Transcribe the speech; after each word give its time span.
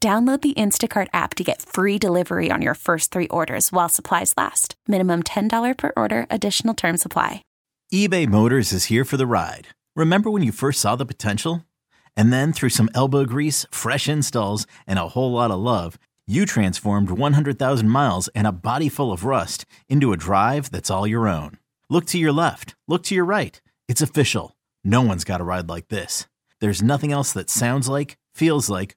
Download 0.00 0.40
the 0.40 0.54
Instacart 0.54 1.08
app 1.14 1.34
to 1.34 1.44
get 1.44 1.62
free 1.62 1.98
delivery 1.98 2.50
on 2.50 2.60
your 2.60 2.74
first 2.74 3.10
three 3.10 3.28
orders 3.28 3.72
while 3.72 3.88
supplies 3.88 4.34
last. 4.36 4.74
Minimum 4.86 5.22
$10 5.22 5.76
per 5.78 5.92
order, 5.96 6.26
additional 6.28 6.74
term 6.74 6.96
supply. 6.96 7.42
eBay 7.92 8.28
Motors 8.28 8.72
is 8.72 8.84
here 8.84 9.04
for 9.04 9.16
the 9.16 9.26
ride. 9.26 9.68
Remember 9.96 10.30
when 10.30 10.42
you 10.42 10.52
first 10.52 10.80
saw 10.80 10.96
the 10.96 11.06
potential? 11.06 11.64
And 12.16 12.32
then 12.32 12.52
through 12.52 12.68
some 12.68 12.90
elbow 12.94 13.24
grease, 13.24 13.66
fresh 13.70 14.08
installs, 14.08 14.66
and 14.86 14.98
a 14.98 15.08
whole 15.08 15.32
lot 15.32 15.50
of 15.50 15.58
love, 15.58 15.98
you 16.26 16.44
transformed 16.44 17.10
100,000 17.10 17.88
miles 17.88 18.28
and 18.28 18.46
a 18.46 18.52
body 18.52 18.88
full 18.88 19.12
of 19.12 19.24
rust 19.24 19.64
into 19.88 20.12
a 20.12 20.16
drive 20.16 20.70
that's 20.70 20.90
all 20.90 21.06
your 21.06 21.26
own. 21.26 21.58
Look 21.88 22.04
to 22.06 22.18
your 22.18 22.32
left, 22.32 22.74
look 22.86 23.02
to 23.04 23.14
your 23.14 23.24
right. 23.24 23.60
It's 23.88 24.02
official. 24.02 24.56
No 24.84 25.02
one's 25.02 25.24
got 25.24 25.40
a 25.40 25.44
ride 25.44 25.68
like 25.68 25.88
this. 25.88 26.26
There's 26.60 26.82
nothing 26.82 27.12
else 27.12 27.32
that 27.32 27.50
sounds 27.50 27.88
like, 27.88 28.18
feels 28.34 28.68
like, 28.68 28.96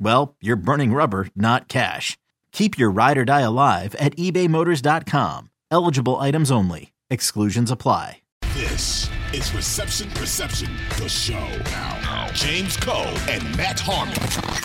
well, 0.00 0.36
you're 0.40 0.56
burning 0.56 0.92
rubber, 0.92 1.28
not 1.36 1.68
cash. 1.68 2.16
Keep 2.52 2.78
your 2.78 2.90
ride 2.90 3.18
or 3.18 3.24
die 3.24 3.40
alive 3.40 3.94
at 3.96 4.16
ebaymotors.com. 4.16 5.50
Eligible 5.70 6.18
items 6.18 6.50
only. 6.50 6.92
Exclusions 7.10 7.70
apply. 7.70 8.20
This 8.54 9.10
is 9.32 9.52
Reception 9.52 10.08
Perception, 10.10 10.70
the 10.96 11.08
show. 11.08 11.48
Now, 11.64 12.28
James 12.32 12.76
Koh 12.76 13.12
and 13.28 13.42
Matt 13.56 13.80
Harmon. 13.80 14.14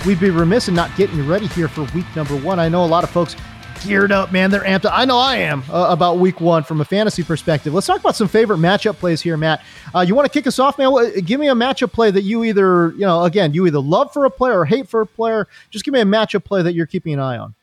We'd 0.05 0.19
be 0.19 0.29
remiss 0.29 0.67
in 0.67 0.75
not 0.75 0.95
getting 0.95 1.17
you 1.17 1.23
ready 1.23 1.47
here 1.47 1.67
for 1.67 1.89
week 1.95 2.05
number 2.15 2.35
one. 2.35 2.59
I 2.59 2.69
know 2.69 2.85
a 2.85 2.85
lot 2.85 3.03
of 3.03 3.09
folks 3.09 3.35
geared 3.83 4.11
up, 4.11 4.31
man. 4.31 4.51
They're 4.51 4.61
amped 4.61 4.85
up. 4.85 4.93
I 4.95 5.05
know 5.05 5.17
I 5.17 5.37
am 5.37 5.63
uh, 5.69 5.87
about 5.89 6.17
week 6.17 6.39
one 6.41 6.63
from 6.63 6.81
a 6.81 6.85
fantasy 6.85 7.23
perspective. 7.23 7.73
Let's 7.73 7.87
talk 7.87 7.99
about 7.99 8.15
some 8.15 8.27
favorite 8.27 8.57
matchup 8.57 8.95
plays 8.95 9.21
here, 9.21 9.37
Matt. 9.37 9.63
Uh, 9.93 10.01
you 10.01 10.15
want 10.15 10.25
to 10.25 10.31
kick 10.31 10.47
us 10.47 10.59
off, 10.59 10.77
man? 10.77 10.91
Give 11.21 11.39
me 11.39 11.47
a 11.47 11.53
matchup 11.53 11.91
play 11.91 12.11
that 12.11 12.23
you 12.23 12.43
either, 12.43 12.91
you 12.91 13.01
know, 13.01 13.23
again, 13.23 13.53
you 13.53 13.65
either 13.67 13.79
love 13.79 14.13
for 14.13 14.25
a 14.25 14.29
player 14.29 14.59
or 14.59 14.65
hate 14.65 14.87
for 14.87 15.01
a 15.01 15.05
player. 15.05 15.47
Just 15.69 15.85
give 15.85 15.93
me 15.93 15.99
a 15.99 16.05
matchup 16.05 16.43
play 16.43 16.61
that 16.61 16.73
you're 16.73 16.85
keeping 16.85 17.13
an 17.13 17.19
eye 17.19 17.37
on. 17.37 17.55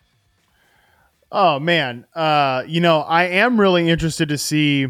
Oh 1.32 1.58
man, 1.58 2.06
uh, 2.14 2.62
you 2.66 2.80
know, 2.80 3.00
I 3.00 3.24
am 3.24 3.60
really 3.60 3.88
interested 3.88 4.28
to 4.28 4.38
see. 4.38 4.86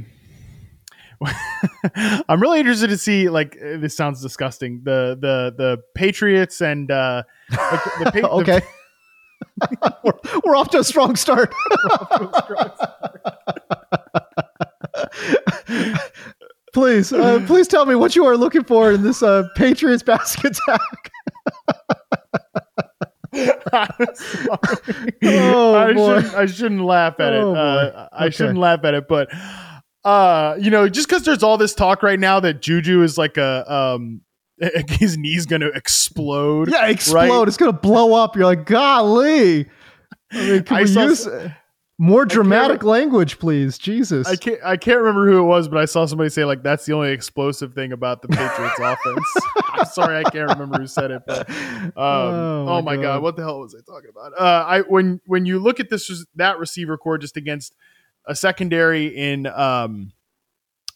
I'm 2.28 2.40
really 2.40 2.60
interested 2.60 2.88
to 2.88 2.98
see 2.98 3.30
like 3.30 3.58
this 3.58 3.96
sounds 3.96 4.20
disgusting. 4.20 4.82
The 4.84 5.16
the 5.18 5.54
the 5.56 5.82
Patriots 5.94 6.60
and 6.60 6.90
uh, 6.90 7.22
like 7.50 7.84
the, 7.84 8.10
the, 8.20 8.28
okay. 8.28 8.60
The, 8.60 8.66
we're, 10.04 10.12
we're, 10.44 10.56
off 10.56 10.70
to 10.70 10.78
a 10.80 10.84
strong 10.84 11.16
start. 11.16 11.52
please, 16.72 17.12
uh, 17.12 17.42
please 17.46 17.68
tell 17.68 17.86
me 17.86 17.94
what 17.94 18.16
you 18.16 18.24
are 18.26 18.36
looking 18.36 18.64
for 18.64 18.92
in 18.92 19.02
this 19.02 19.22
uh, 19.22 19.44
Patriots 19.56 20.02
basket 20.02 20.58
attack. 20.68 21.12
oh, 25.24 25.74
I 25.74 25.92
boy. 25.92 26.20
shouldn't. 26.20 26.34
I 26.34 26.46
shouldn't 26.46 26.80
laugh 26.82 27.20
at 27.20 27.32
oh, 27.34 27.52
it. 27.52 27.56
Uh, 27.56 28.08
I 28.12 28.30
shouldn't 28.30 28.58
laugh 28.58 28.84
at 28.84 28.94
it. 28.94 29.08
But 29.08 29.28
uh, 30.04 30.56
you 30.58 30.70
know, 30.70 30.88
just 30.88 31.08
because 31.08 31.24
there's 31.24 31.42
all 31.42 31.58
this 31.58 31.74
talk 31.74 32.02
right 32.02 32.18
now 32.18 32.40
that 32.40 32.62
Juju 32.62 33.02
is 33.02 33.18
like 33.18 33.36
a 33.36 33.70
um, 33.72 34.22
his 34.88 35.16
knee's 35.18 35.46
going 35.46 35.60
to 35.60 35.68
explode. 35.68 36.70
Yeah, 36.70 36.86
explode. 36.86 37.38
Right? 37.38 37.48
It's 37.48 37.56
going 37.56 37.72
to 37.72 37.78
blow 37.78 38.14
up. 38.14 38.36
You're 38.36 38.46
like, 38.46 38.66
golly. 38.66 39.66
I 40.32 40.46
mean, 40.46 40.62
can 40.64 40.76
I 40.76 40.82
we 40.82 40.90
use? 40.90 41.28
More 41.98 42.26
dramatic 42.26 42.84
language, 42.84 43.38
please. 43.38 43.78
Jesus. 43.78 44.26
I 44.26 44.36
can't 44.36 44.58
I 44.62 44.76
can't 44.76 44.98
remember 44.98 45.26
who 45.26 45.38
it 45.38 45.44
was, 45.44 45.66
but 45.66 45.78
I 45.78 45.86
saw 45.86 46.04
somebody 46.04 46.28
say 46.28 46.44
like 46.44 46.62
that's 46.62 46.84
the 46.84 46.92
only 46.92 47.10
explosive 47.10 47.72
thing 47.72 47.92
about 47.92 48.20
the 48.20 48.28
Patriots 48.28 48.78
offense. 48.78 49.26
I'm 49.72 49.86
sorry, 49.86 50.18
I 50.18 50.24
can't 50.24 50.50
remember 50.50 50.78
who 50.78 50.86
said 50.86 51.10
it, 51.10 51.22
but 51.26 51.48
um, 51.50 51.94
oh, 51.96 52.64
my, 52.66 52.70
oh 52.70 52.82
my 52.82 52.96
god. 52.96 53.02
god. 53.02 53.22
what 53.22 53.36
the 53.36 53.42
hell 53.44 53.60
was 53.60 53.74
I 53.74 53.80
talking 53.90 54.10
about? 54.10 54.38
Uh, 54.38 54.66
I 54.66 54.80
when 54.82 55.22
when 55.24 55.46
you 55.46 55.58
look 55.58 55.80
at 55.80 55.88
this 55.88 56.26
that 56.34 56.58
receiver 56.58 56.98
core 56.98 57.16
just 57.16 57.38
against 57.38 57.74
a 58.26 58.34
secondary 58.34 59.06
in 59.06 59.46
um, 59.46 60.12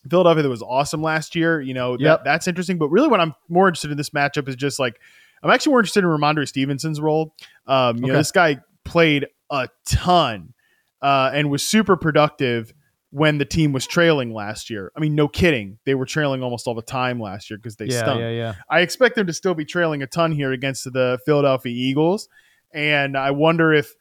Philadelphia 0.09 0.43
that 0.43 0.49
was 0.49 0.63
awesome 0.63 1.03
last 1.03 1.35
year, 1.35 1.61
you 1.61 1.75
know, 1.75 1.93
yep. 1.93 2.01
that, 2.01 2.25
that's 2.25 2.49
interesting. 2.49 2.79
But 2.79 2.89
really 2.89 3.09
what 3.09 3.21
I'm 3.21 3.35
more 3.49 3.69
interested 3.69 3.91
in 3.91 3.97
this 3.97 4.11
matchup 4.11 4.49
is 4.49 4.57
just 4.57 4.79
like 4.79 5.01
I'm 5.43 5.51
actually 5.51 5.71
more 5.71 5.81
interested 5.81 6.05
in 6.05 6.11
Rhamondre 6.11 6.47
Stevenson's 6.47 7.01
role. 7.01 7.35
Um, 7.67 7.99
you 7.99 8.05
okay. 8.05 8.13
know, 8.13 8.19
this 8.19 8.33
guy 8.33 8.59
played 8.85 9.27
a 9.51 9.69
ton 9.87 10.55
uh, 11.03 11.31
and 11.33 11.51
was 11.51 11.65
super 11.65 11.97
productive 11.97 12.73
when 13.11 13.39
the 13.39 13.45
team 13.45 13.73
was 13.73 13.87
trailing 13.87 14.33
last 14.33 14.71
year. 14.71 14.93
I 14.97 15.01
mean, 15.01 15.15
no 15.15 15.27
kidding. 15.27 15.79
They 15.85 15.95
were 15.95 16.07
trailing 16.07 16.43
almost 16.43 16.67
all 16.67 16.75
the 16.75 16.83
time 16.83 17.21
last 17.21 17.51
year 17.51 17.59
because 17.59 17.77
they 17.77 17.87
yeah, 17.87 17.99
stunk. 17.99 18.21
Yeah, 18.21 18.31
yeah. 18.31 18.55
I 18.71 18.81
expect 18.81 19.17
them 19.17 19.27
to 19.27 19.33
still 19.33 19.55
be 19.55 19.65
trailing 19.65 20.03
a 20.03 20.07
ton 20.07 20.31
here 20.31 20.53
against 20.53 20.85
the 20.85 21.19
Philadelphia 21.27 21.73
Eagles. 21.73 22.29
And 22.73 23.17
I 23.17 23.33
wonder 23.33 23.73
if 23.73 23.95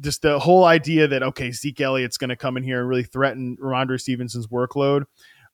just 0.00 0.22
the 0.22 0.38
whole 0.38 0.64
idea 0.64 1.06
that, 1.08 1.22
okay, 1.22 1.52
Zeke 1.52 1.80
Elliott's 1.80 2.18
going 2.18 2.30
to 2.30 2.36
come 2.36 2.56
in 2.56 2.64
here 2.64 2.80
and 2.80 2.88
really 2.88 3.04
threaten 3.04 3.56
Rhamondre 3.62 4.00
Stevenson's 4.00 4.48
workload. 4.48 5.04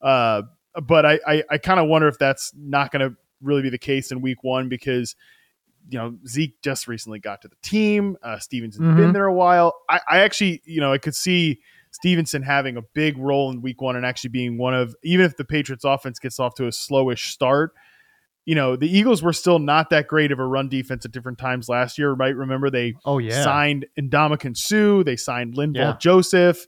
Uh, 0.03 0.43
but 0.83 1.07
I, 1.07 1.21
I, 1.27 1.43
I 1.51 1.59
kind 1.59 1.81
of 1.81 1.89
wonder 1.89 2.09
if 2.09 2.19
that's 2.19 2.53
not 2.57 2.91
going 2.91 3.09
to 3.09 3.17
really 3.41 3.63
be 3.63 3.71
the 3.71 3.79
case 3.79 4.11
in 4.11 4.21
week 4.21 4.43
one 4.43 4.69
because– 4.69 5.15
you 5.91 5.99
know, 5.99 6.17
Zeke 6.29 6.61
just 6.63 6.87
recently 6.87 7.19
got 7.19 7.43
to 7.43 7.49
the 7.49 7.57
team. 7.61 8.17
Uh, 8.23 8.39
Stevenson's 8.39 8.87
mm-hmm. 8.87 8.97
been 8.97 9.13
there 9.13 9.27
a 9.27 9.35
while. 9.35 9.75
I, 9.89 10.01
I 10.09 10.19
actually, 10.19 10.63
you 10.65 10.81
know, 10.81 10.93
I 10.93 10.99
could 10.99 11.15
see 11.15 11.61
Stevenson 11.91 12.43
having 12.43 12.77
a 12.77 12.83
big 12.95 13.19
role 13.19 13.51
in 13.51 13.63
week 13.63 13.81
one 13.81 13.97
and 13.97 14.07
actually 14.07 14.31
being 14.31 14.59
one 14.59 14.75
of, 14.75 14.95
even 15.03 15.27
if 15.27 15.37
the 15.37 15.45
Patriots 15.45 15.85
offense 15.85 16.21
gets 16.21 16.39
off 16.39 16.55
to 16.55 16.67
a 16.67 16.71
slowish 16.71 17.31
start, 17.33 17.73
you 18.45 18.55
know, 18.55 18.77
the 18.77 18.89
Eagles 18.89 19.25
were 19.25 19.33
still 19.33 19.59
not 19.59 19.91
that 19.91 20.07
great 20.07 20.31
of 20.31 20.39
a 20.39 20.47
run 20.47 20.69
defense 20.69 21.05
at 21.05 21.11
different 21.11 21.39
times 21.39 21.69
last 21.69 21.99
year, 21.99 22.13
right? 22.13 22.35
Remember 22.37 22.71
they 22.71 22.95
oh, 23.05 23.19
yeah. 23.19 23.43
signed 23.43 23.87
Ndamukong 23.99 24.57
Suh, 24.57 25.03
they 25.03 25.17
signed 25.17 25.55
Linval 25.55 25.77
yeah. 25.77 25.97
Joseph. 25.99 26.67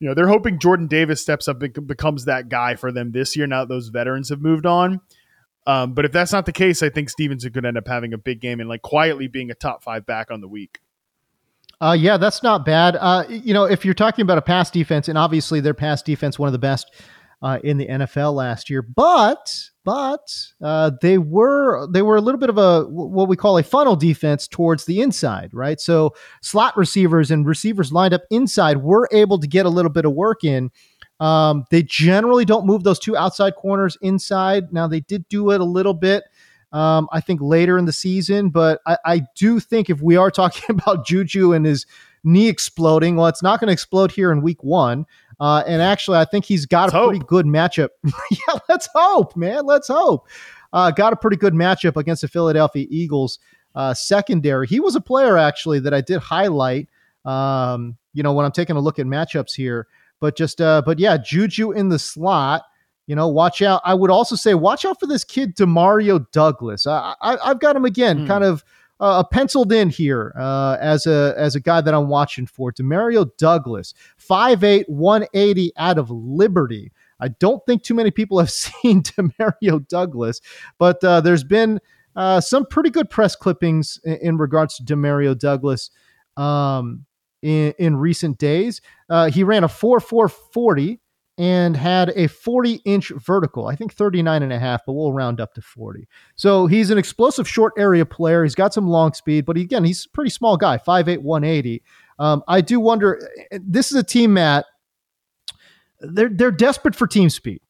You 0.00 0.08
know, 0.08 0.14
they're 0.14 0.28
hoping 0.28 0.58
Jordan 0.58 0.86
Davis 0.86 1.20
steps 1.20 1.48
up 1.48 1.62
and 1.62 1.86
becomes 1.86 2.24
that 2.26 2.48
guy 2.48 2.76
for 2.76 2.92
them 2.92 3.12
this 3.12 3.36
year 3.36 3.46
now 3.46 3.60
that 3.60 3.68
those 3.68 3.88
veterans 3.88 4.28
have 4.28 4.40
moved 4.40 4.66
on. 4.66 5.00
Um, 5.66 5.92
but 5.92 6.04
if 6.04 6.12
that's 6.12 6.32
not 6.32 6.46
the 6.46 6.52
case, 6.52 6.82
I 6.82 6.88
think 6.88 7.10
Stevenson 7.10 7.52
could 7.52 7.66
end 7.66 7.76
up 7.76 7.86
having 7.86 8.14
a 8.14 8.18
big 8.18 8.40
game 8.40 8.60
and 8.60 8.68
like 8.68 8.82
quietly 8.82 9.28
being 9.28 9.50
a 9.50 9.54
top 9.54 9.82
five 9.82 10.06
back 10.06 10.30
on 10.30 10.40
the 10.40 10.48
week. 10.48 10.80
Uh, 11.80 11.96
yeah, 11.98 12.16
that's 12.16 12.42
not 12.42 12.64
bad. 12.64 12.96
Uh, 12.96 13.24
you 13.28 13.54
know, 13.54 13.64
if 13.64 13.84
you're 13.84 13.94
talking 13.94 14.22
about 14.22 14.38
a 14.38 14.42
pass 14.42 14.70
defense, 14.70 15.08
and 15.08 15.18
obviously 15.18 15.60
their 15.60 15.74
pass 15.74 16.02
defense 16.02 16.38
one 16.38 16.48
of 16.48 16.52
the 16.52 16.58
best 16.58 16.90
uh, 17.42 17.58
in 17.62 17.76
the 17.76 17.86
NFL 17.86 18.34
last 18.34 18.68
year, 18.70 18.82
but 18.82 19.70
but 19.88 20.36
uh, 20.60 20.90
they 21.00 21.16
were 21.16 21.88
they 21.90 22.02
were 22.02 22.16
a 22.16 22.20
little 22.20 22.38
bit 22.38 22.50
of 22.50 22.58
a 22.58 22.82
what 22.90 23.26
we 23.26 23.36
call 23.36 23.56
a 23.56 23.62
funnel 23.62 23.96
defense 23.96 24.46
towards 24.46 24.84
the 24.84 25.00
inside, 25.00 25.48
right? 25.54 25.80
So 25.80 26.14
slot 26.42 26.76
receivers 26.76 27.30
and 27.30 27.46
receivers 27.46 27.90
lined 27.90 28.12
up 28.12 28.20
inside 28.30 28.82
were 28.82 29.08
able 29.12 29.38
to 29.38 29.46
get 29.46 29.64
a 29.64 29.70
little 29.70 29.90
bit 29.90 30.04
of 30.04 30.12
work 30.12 30.44
in. 30.44 30.70
Um, 31.20 31.64
they 31.70 31.82
generally 31.84 32.44
don't 32.44 32.66
move 32.66 32.84
those 32.84 32.98
two 32.98 33.16
outside 33.16 33.54
corners 33.54 33.96
inside. 34.02 34.74
Now 34.74 34.86
they 34.88 35.00
did 35.00 35.26
do 35.30 35.52
it 35.52 35.60
a 35.62 35.64
little 35.64 35.94
bit. 35.94 36.24
Um, 36.70 37.08
I 37.10 37.22
think 37.22 37.40
later 37.40 37.78
in 37.78 37.86
the 37.86 37.92
season, 37.92 38.50
but 38.50 38.82
I, 38.86 38.98
I 39.06 39.22
do 39.36 39.58
think 39.58 39.88
if 39.88 40.02
we 40.02 40.18
are 40.18 40.30
talking 40.30 40.64
about 40.68 41.06
Juju 41.06 41.54
and 41.54 41.64
his 41.64 41.86
knee 42.24 42.50
exploding, 42.50 43.16
well, 43.16 43.28
it's 43.28 43.42
not 43.42 43.58
going 43.58 43.68
to 43.68 43.72
explode 43.72 44.12
here 44.12 44.30
in 44.32 44.42
week 44.42 44.62
one. 44.62 45.06
Uh, 45.40 45.62
and 45.66 45.80
actually, 45.80 46.18
I 46.18 46.24
think 46.24 46.44
he's 46.44 46.66
got 46.66 46.92
let's 46.92 46.94
a 46.94 47.08
pretty 47.08 47.24
good 47.26 47.46
matchup. 47.46 47.90
yeah, 48.04 48.58
let's 48.68 48.88
hope, 48.94 49.36
man. 49.36 49.66
Let's 49.66 49.88
hope. 49.88 50.28
Uh, 50.72 50.90
got 50.90 51.12
a 51.12 51.16
pretty 51.16 51.36
good 51.36 51.54
matchup 51.54 51.96
against 51.96 52.22
the 52.22 52.28
Philadelphia 52.28 52.86
Eagles 52.90 53.38
uh, 53.74 53.94
secondary. 53.94 54.66
He 54.66 54.80
was 54.80 54.96
a 54.96 55.00
player 55.00 55.38
actually 55.38 55.78
that 55.80 55.94
I 55.94 56.00
did 56.00 56.18
highlight 56.18 56.88
Um, 57.24 57.96
you 58.14 58.22
know, 58.22 58.32
when 58.32 58.44
I'm 58.44 58.52
taking 58.52 58.76
a 58.76 58.80
look 58.80 58.98
at 58.98 59.06
matchups 59.06 59.54
here, 59.54 59.86
but 60.20 60.36
just 60.36 60.60
uh, 60.60 60.82
but 60.84 60.98
yeah, 60.98 61.16
Juju 61.16 61.72
in 61.72 61.88
the 61.88 61.98
slot. 61.98 62.62
You 63.06 63.16
know, 63.16 63.28
watch 63.28 63.62
out. 63.62 63.80
I 63.84 63.94
would 63.94 64.10
also 64.10 64.36
say 64.36 64.52
watch 64.54 64.84
out 64.84 65.00
for 65.00 65.06
this 65.06 65.24
kid, 65.24 65.56
Demario 65.56 66.26
Douglas. 66.30 66.86
I, 66.86 67.14
I 67.22 67.38
have 67.48 67.60
got 67.60 67.74
him 67.74 67.86
again, 67.86 68.18
hmm. 68.20 68.26
kind 68.26 68.44
of 68.44 68.64
uh, 69.00 69.22
penciled 69.24 69.72
in 69.72 69.90
here 69.90 70.32
uh, 70.38 70.76
as 70.80 71.06
a 71.06 71.34
as 71.36 71.54
a 71.54 71.60
guy 71.60 71.80
that 71.80 71.94
I'm 71.94 72.08
watching 72.08 72.46
for. 72.46 72.72
Demario 72.72 73.30
Douglas, 73.38 73.94
5'8", 74.18 74.88
180 74.88 75.72
out 75.76 75.98
of 75.98 76.10
Liberty. 76.10 76.92
I 77.20 77.28
don't 77.28 77.64
think 77.66 77.82
too 77.82 77.94
many 77.94 78.10
people 78.10 78.38
have 78.38 78.50
seen 78.52 79.02
Demario 79.02 79.86
Douglas, 79.86 80.40
but 80.78 81.02
uh, 81.04 81.20
there's 81.20 81.44
been 81.44 81.80
uh, 82.16 82.40
some 82.40 82.66
pretty 82.66 82.90
good 82.90 83.10
press 83.10 83.36
clippings 83.36 84.00
in, 84.04 84.16
in 84.16 84.38
regards 84.38 84.76
to 84.76 84.82
Demario 84.82 85.38
Douglas 85.38 85.90
um, 86.36 87.06
in, 87.42 87.72
in 87.78 87.96
recent 87.96 88.38
days. 88.38 88.80
Uh, 89.08 89.30
he 89.30 89.44
ran 89.44 89.64
a 89.64 89.68
4.440 89.68 90.98
and 91.38 91.76
had 91.76 92.10
a 92.16 92.26
40 92.26 92.82
inch 92.84 93.10
vertical, 93.10 93.68
I 93.68 93.76
think 93.76 93.94
39 93.94 94.42
and 94.42 94.52
a 94.52 94.58
half, 94.58 94.84
but 94.84 94.94
we'll 94.94 95.12
round 95.12 95.40
up 95.40 95.54
to 95.54 95.62
40. 95.62 96.08
So 96.34 96.66
he's 96.66 96.90
an 96.90 96.98
explosive 96.98 97.48
short 97.48 97.72
area 97.78 98.04
player. 98.04 98.42
He's 98.42 98.56
got 98.56 98.74
some 98.74 98.88
long 98.88 99.12
speed, 99.12 99.46
but 99.46 99.56
again, 99.56 99.84
he's 99.84 100.04
a 100.04 100.08
pretty 100.10 100.30
small 100.30 100.56
guy, 100.56 100.78
5'8, 100.78 101.22
180. 101.22 101.82
Um, 102.18 102.42
I 102.48 102.60
do 102.60 102.80
wonder 102.80 103.20
this 103.52 103.92
is 103.92 103.96
a 103.96 104.02
team, 104.02 104.34
Matt. 104.34 104.66
They're 106.00 106.28
they're 106.28 106.50
desperate 106.50 106.96
for 106.96 107.06
team 107.06 107.30
speed, 107.30 107.60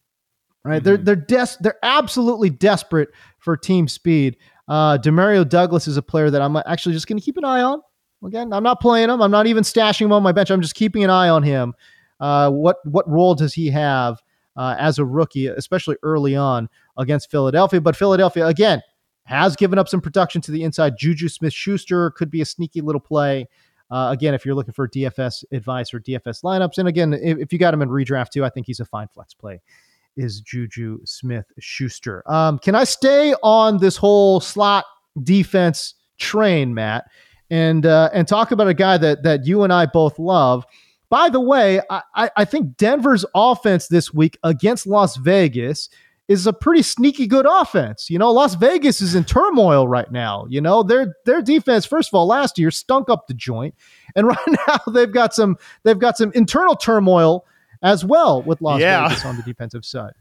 right? 0.64 0.82
Mm-hmm. 0.82 0.84
They're 0.84 0.96
they're 0.96 1.16
des- 1.16 1.56
they're 1.60 1.78
absolutely 1.82 2.50
desperate 2.50 3.10
for 3.38 3.56
team 3.56 3.88
speed. 3.88 4.36
Uh, 4.66 4.96
Demario 4.98 5.46
Douglas 5.46 5.88
is 5.88 5.96
a 5.96 6.02
player 6.02 6.30
that 6.30 6.40
I'm 6.40 6.56
actually 6.56 6.94
just 6.94 7.06
going 7.06 7.18
to 7.18 7.24
keep 7.24 7.36
an 7.36 7.44
eye 7.44 7.62
on. 7.62 7.80
Again, 8.24 8.52
I'm 8.52 8.62
not 8.62 8.80
playing 8.80 9.10
him. 9.10 9.22
I'm 9.22 9.30
not 9.30 9.46
even 9.46 9.64
stashing 9.64 10.06
him 10.06 10.12
on 10.12 10.22
my 10.22 10.32
bench. 10.32 10.50
I'm 10.50 10.60
just 10.60 10.74
keeping 10.74 11.04
an 11.04 11.10
eye 11.10 11.28
on 11.28 11.42
him 11.42 11.74
uh, 12.20 12.50
what 12.50 12.76
what 12.84 13.08
role 13.08 13.34
does 13.34 13.54
he 13.54 13.68
have 13.68 14.22
uh, 14.56 14.76
as 14.78 14.98
a 14.98 15.04
rookie, 15.04 15.46
especially 15.46 15.96
early 16.02 16.36
on 16.36 16.68
against 16.96 17.30
Philadelphia? 17.30 17.80
But 17.80 17.96
Philadelphia 17.96 18.46
again 18.46 18.82
has 19.24 19.56
given 19.56 19.78
up 19.78 19.88
some 19.88 20.00
production 20.00 20.40
to 20.40 20.50
the 20.50 20.62
inside. 20.62 20.94
Juju 20.98 21.28
Smith 21.28 21.52
Schuster 21.52 22.10
could 22.12 22.30
be 22.30 22.40
a 22.40 22.46
sneaky 22.46 22.80
little 22.80 23.00
play. 23.00 23.46
Uh, 23.90 24.08
again, 24.10 24.34
if 24.34 24.44
you're 24.44 24.54
looking 24.54 24.72
for 24.72 24.88
DFS 24.88 25.44
advice 25.52 25.92
or 25.94 26.00
DFS 26.00 26.42
lineups, 26.42 26.78
and 26.78 26.88
again, 26.88 27.12
if, 27.12 27.38
if, 27.38 27.52
you 27.52 27.58
got 27.58 27.72
him 27.72 27.82
in 27.82 27.88
redraft 27.88 28.30
too, 28.30 28.44
I 28.44 28.50
think 28.50 28.66
he's 28.66 28.80
a 28.80 28.84
fine 28.84 29.08
flex 29.08 29.32
play. 29.34 29.60
Is 30.16 30.40
Juju 30.40 31.00
Smith 31.04 31.46
Schuster? 31.58 32.22
Um, 32.26 32.58
can 32.58 32.74
I 32.74 32.84
stay 32.84 33.34
on 33.42 33.78
this 33.78 33.96
whole 33.96 34.40
slot 34.40 34.84
defense 35.22 35.94
train, 36.18 36.74
Matt, 36.74 37.04
and 37.50 37.86
uh, 37.86 38.10
and 38.12 38.26
talk 38.26 38.50
about 38.50 38.68
a 38.68 38.74
guy 38.74 38.98
that 38.98 39.22
that 39.22 39.46
you 39.46 39.62
and 39.62 39.72
I 39.72 39.86
both 39.86 40.18
love? 40.18 40.66
By 41.10 41.30
the 41.30 41.40
way, 41.40 41.80
I, 41.88 42.30
I 42.36 42.44
think 42.44 42.76
Denver's 42.76 43.24
offense 43.34 43.88
this 43.88 44.12
week 44.12 44.38
against 44.42 44.86
Las 44.86 45.16
Vegas 45.16 45.88
is 46.28 46.46
a 46.46 46.52
pretty 46.52 46.82
sneaky 46.82 47.26
good 47.26 47.46
offense. 47.48 48.10
You 48.10 48.18
know, 48.18 48.30
Las 48.30 48.54
Vegas 48.54 49.00
is 49.00 49.14
in 49.14 49.24
turmoil 49.24 49.88
right 49.88 50.10
now. 50.12 50.46
You 50.50 50.60
know, 50.60 50.82
their 50.82 51.14
their 51.24 51.40
defense, 51.40 51.86
first 51.86 52.10
of 52.10 52.14
all, 52.14 52.26
last 52.26 52.58
year 52.58 52.70
stunk 52.70 53.08
up 53.08 53.26
the 53.26 53.34
joint, 53.34 53.74
and 54.14 54.26
right 54.28 54.58
now 54.68 54.78
they've 54.92 55.12
got 55.12 55.34
some 55.34 55.56
they've 55.82 55.98
got 55.98 56.16
some 56.16 56.30
internal 56.34 56.76
turmoil 56.76 57.46
as 57.82 58.04
well 58.04 58.42
with 58.42 58.60
Las 58.60 58.80
yeah. 58.80 59.08
Vegas 59.08 59.24
on 59.24 59.36
the 59.36 59.42
defensive 59.42 59.84
side. 59.84 60.12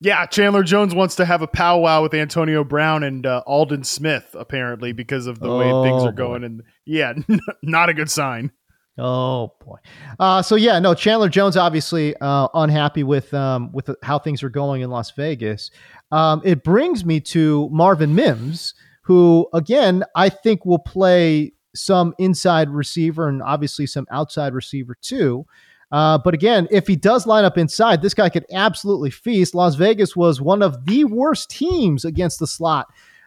Yeah, 0.00 0.26
Chandler 0.26 0.64
Jones 0.64 0.94
wants 0.94 1.14
to 1.16 1.24
have 1.24 1.40
a 1.40 1.46
powwow 1.46 2.02
with 2.02 2.12
Antonio 2.12 2.64
Brown 2.64 3.04
and 3.04 3.24
uh, 3.24 3.42
Aldon 3.46 3.84
Smith 3.84 4.34
apparently 4.34 4.92
because 4.92 5.26
of 5.26 5.38
the 5.38 5.48
oh, 5.48 5.58
way 5.58 5.88
things 5.88 6.04
are 6.04 6.12
going, 6.12 6.40
boy. 6.40 6.46
and 6.46 6.62
yeah, 6.84 7.14
not 7.62 7.88
a 7.88 7.94
good 7.94 8.10
sign. 8.10 8.50
Oh 8.96 9.54
boy. 9.64 9.78
Uh, 10.20 10.40
so 10.40 10.54
yeah, 10.54 10.78
no, 10.78 10.94
Chandler 10.94 11.28
Jones 11.28 11.56
obviously 11.56 12.14
uh, 12.20 12.48
unhappy 12.54 13.02
with 13.02 13.34
um, 13.34 13.72
with 13.72 13.90
how 14.02 14.18
things 14.18 14.42
are 14.42 14.50
going 14.50 14.82
in 14.82 14.90
Las 14.90 15.10
Vegas. 15.12 15.70
Um, 16.12 16.40
it 16.44 16.62
brings 16.62 17.04
me 17.04 17.18
to 17.20 17.68
Marvin 17.72 18.14
Mims, 18.14 18.74
who 19.02 19.48
again 19.52 20.04
I 20.14 20.28
think 20.28 20.64
will 20.64 20.78
play 20.78 21.54
some 21.74 22.14
inside 22.18 22.70
receiver 22.70 23.28
and 23.28 23.42
obviously 23.42 23.86
some 23.86 24.06
outside 24.12 24.54
receiver 24.54 24.96
too. 25.00 25.44
Uh, 25.90 26.18
but 26.18 26.34
again, 26.34 26.68
if 26.70 26.86
he 26.86 26.96
does 26.96 27.26
line 27.26 27.44
up 27.44 27.58
inside, 27.58 28.00
this 28.00 28.14
guy 28.14 28.28
could 28.28 28.46
absolutely 28.52 29.10
feast. 29.10 29.54
Las 29.54 29.74
Vegas 29.74 30.16
was 30.16 30.40
one 30.40 30.62
of 30.62 30.86
the 30.86 31.04
worst 31.04 31.50
teams 31.50 32.04
against 32.04 32.38
the 32.38 32.46
slot 32.46 32.86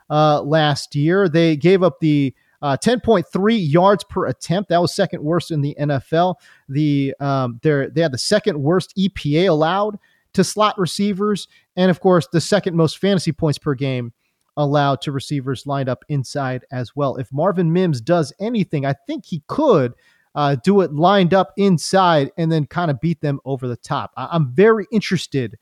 uh, 0.09 0.41
last 0.41 0.95
year. 0.95 1.29
They 1.29 1.55
gave 1.55 1.83
up 1.83 1.99
the 1.99 2.33
uh, 2.61 2.77
10.3 2.77 3.71
yards 3.71 4.03
per 4.03 4.27
attempt. 4.27 4.69
That 4.69 4.81
was 4.81 4.93
second 4.93 5.23
worst 5.23 5.51
in 5.51 5.61
the 5.61 5.75
NFL. 5.79 6.35
The 6.69 7.13
um, 7.19 7.59
they 7.63 8.01
had 8.01 8.11
the 8.11 8.17
second 8.17 8.61
worst 8.61 8.93
EPA 8.97 9.49
allowed 9.49 9.97
to 10.33 10.43
slot 10.43 10.77
receivers, 10.77 11.47
and 11.75 11.89
of 11.89 11.99
course, 11.99 12.27
the 12.31 12.41
second 12.41 12.75
most 12.75 12.99
fantasy 12.99 13.31
points 13.31 13.57
per 13.57 13.73
game 13.73 14.13
allowed 14.57 15.01
to 15.01 15.11
receivers 15.11 15.67
lined 15.67 15.87
up 15.87 16.03
inside 16.09 16.65
as 16.71 16.95
well. 16.95 17.15
If 17.15 17.31
Marvin 17.31 17.71
Mims 17.71 18.01
does 18.01 18.33
anything, 18.39 18.85
I 18.85 18.93
think 19.05 19.25
he 19.25 19.43
could 19.47 19.93
uh, 20.33 20.55
do 20.63 20.81
it 20.81 20.93
lined 20.93 21.33
up 21.33 21.53
inside 21.57 22.31
and 22.37 22.51
then 22.51 22.65
kind 22.65 22.91
of 22.91 22.99
beat 22.99 23.21
them 23.21 23.39
over 23.45 23.67
the 23.67 23.77
top. 23.77 24.11
I- 24.17 24.35
am 24.35 24.51
very 24.53 24.87
interested 24.91 25.57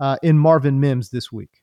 uh, 0.00 0.16
in 0.22 0.38
Marvin 0.38 0.80
Mims 0.80 1.10
this 1.10 1.30
week. 1.30 1.62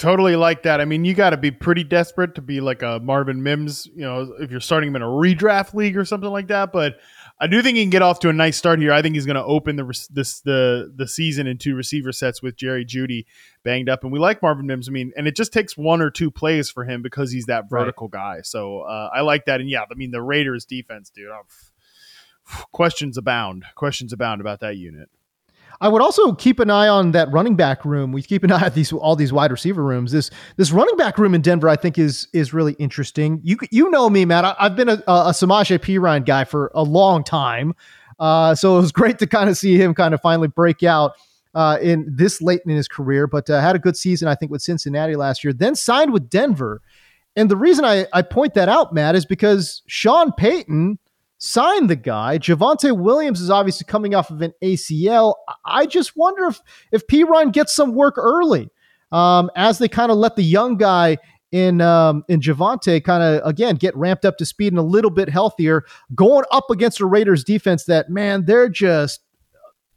Totally 0.00 0.34
like 0.34 0.62
that. 0.62 0.80
I 0.80 0.86
mean, 0.86 1.04
you 1.04 1.12
got 1.12 1.30
to 1.30 1.36
be 1.36 1.50
pretty 1.50 1.84
desperate 1.84 2.34
to 2.36 2.40
be 2.40 2.62
like 2.62 2.80
a 2.80 2.98
Marvin 3.02 3.42
Mims, 3.42 3.86
you 3.94 4.00
know, 4.00 4.32
if 4.40 4.50
you're 4.50 4.58
starting 4.58 4.88
him 4.88 4.96
in 4.96 5.02
a 5.02 5.06
redraft 5.06 5.74
league 5.74 5.94
or 5.94 6.06
something 6.06 6.30
like 6.30 6.48
that. 6.48 6.72
But 6.72 6.96
I 7.38 7.46
do 7.46 7.60
think 7.60 7.76
he 7.76 7.82
can 7.82 7.90
get 7.90 8.00
off 8.00 8.18
to 8.20 8.30
a 8.30 8.32
nice 8.32 8.56
start 8.56 8.78
here. 8.78 8.94
I 8.94 9.02
think 9.02 9.14
he's 9.14 9.26
going 9.26 9.36
to 9.36 9.44
open 9.44 9.76
the 9.76 9.84
this 10.08 10.40
the 10.40 10.90
the 10.96 11.06
season 11.06 11.46
in 11.46 11.58
two 11.58 11.74
receiver 11.74 12.12
sets 12.12 12.40
with 12.40 12.56
Jerry 12.56 12.86
Jeudy 12.86 13.26
banged 13.62 13.90
up, 13.90 14.02
and 14.02 14.10
we 14.10 14.18
like 14.18 14.40
Marvin 14.40 14.64
Mims. 14.64 14.88
I 14.88 14.92
mean, 14.92 15.12
and 15.18 15.28
it 15.28 15.36
just 15.36 15.52
takes 15.52 15.76
one 15.76 16.00
or 16.00 16.08
two 16.08 16.30
plays 16.30 16.70
for 16.70 16.86
him 16.86 17.02
because 17.02 17.30
he's 17.30 17.44
that 17.44 17.68
vertical 17.68 18.08
right. 18.10 18.38
guy. 18.38 18.40
So 18.42 18.80
uh, 18.80 19.10
I 19.14 19.20
like 19.20 19.44
that. 19.44 19.60
And 19.60 19.68
yeah, 19.68 19.82
I 19.82 19.94
mean 19.96 20.12
the 20.12 20.22
Raiders 20.22 20.64
defense, 20.64 21.10
dude. 21.10 21.28
Oh, 21.28 21.42
questions 22.72 23.18
abound. 23.18 23.66
Questions 23.74 24.14
abound 24.14 24.40
about 24.40 24.60
that 24.60 24.78
unit. 24.78 25.10
I 25.80 25.88
would 25.88 26.02
also 26.02 26.32
keep 26.34 26.60
an 26.60 26.70
eye 26.70 26.88
on 26.88 27.12
that 27.12 27.30
running 27.32 27.56
back 27.56 27.84
room. 27.84 28.12
We 28.12 28.22
keep 28.22 28.44
an 28.44 28.52
eye 28.52 28.66
at 28.66 28.74
these 28.74 28.92
all 28.92 29.16
these 29.16 29.32
wide 29.32 29.50
receiver 29.50 29.82
rooms. 29.82 30.12
This 30.12 30.30
this 30.56 30.70
running 30.72 30.96
back 30.96 31.18
room 31.18 31.34
in 31.34 31.40
Denver, 31.40 31.68
I 31.68 31.76
think, 31.76 31.98
is 31.98 32.28
is 32.32 32.52
really 32.52 32.74
interesting. 32.74 33.40
You 33.42 33.56
you 33.70 33.90
know 33.90 34.10
me, 34.10 34.24
Matt. 34.24 34.44
I, 34.44 34.54
have 34.58 34.76
been 34.76 34.88
a, 34.88 35.02
a 35.06 35.32
Samaje 35.32 35.78
Perine 35.78 36.24
guy 36.24 36.44
for 36.44 36.70
a 36.74 36.82
long 36.82 37.24
time, 37.24 37.74
uh, 38.18 38.54
so 38.54 38.78
it 38.78 38.80
was 38.82 38.92
great 39.00 39.18
to 39.20 39.26
kind 39.26 39.48
of 39.48 39.56
see 39.56 39.76
him 39.76 39.94
kind 39.94 40.14
of 40.14 40.20
finally 40.20 40.48
break 40.48 40.82
out. 40.82 41.12
Uh, 41.52 41.78
in 41.82 42.06
this 42.08 42.40
late 42.40 42.60
in 42.64 42.70
his 42.70 42.86
career, 42.86 43.26
but 43.26 43.50
uh, 43.50 43.60
had 43.60 43.74
a 43.74 43.78
good 43.80 43.96
season, 43.96 44.28
I 44.28 44.36
think, 44.36 44.52
with 44.52 44.62
Cincinnati 44.62 45.16
last 45.16 45.42
year. 45.42 45.52
Then 45.52 45.74
signed 45.74 46.12
with 46.12 46.30
Denver, 46.30 46.80
and 47.34 47.50
the 47.50 47.56
reason 47.56 47.84
I, 47.84 48.06
I 48.12 48.22
point 48.22 48.54
that 48.54 48.68
out, 48.68 48.94
Matt, 48.94 49.16
is 49.16 49.26
because 49.26 49.82
Sean 49.88 50.30
Payton 50.30 51.00
sign 51.40 51.86
the 51.88 51.96
guy. 51.96 52.38
Javonte 52.38 52.96
Williams 52.96 53.40
is 53.40 53.50
obviously 53.50 53.86
coming 53.86 54.14
off 54.14 54.30
of 54.30 54.42
an 54.42 54.52
ACL. 54.62 55.34
I 55.64 55.86
just 55.86 56.16
wonder 56.16 56.46
if 56.46 56.60
if 56.92 57.06
Perine 57.08 57.50
gets 57.52 57.74
some 57.74 57.94
work 57.94 58.14
early 58.16 58.70
um, 59.10 59.50
as 59.56 59.78
they 59.78 59.88
kind 59.88 60.12
of 60.12 60.18
let 60.18 60.36
the 60.36 60.44
young 60.44 60.76
guy 60.76 61.18
in 61.50 61.80
um, 61.80 62.24
in 62.28 62.40
Javonte 62.40 63.02
kind 63.02 63.22
of 63.22 63.44
again 63.44 63.74
get 63.74 63.96
ramped 63.96 64.24
up 64.24 64.36
to 64.38 64.46
speed 64.46 64.72
and 64.72 64.78
a 64.78 64.82
little 64.82 65.10
bit 65.10 65.28
healthier, 65.28 65.84
going 66.14 66.44
up 66.52 66.70
against 66.70 67.00
a 67.00 67.06
Raiders 67.06 67.42
defense 67.42 67.84
that 67.84 68.10
man 68.10 68.44
they're 68.44 68.68
just 68.68 69.20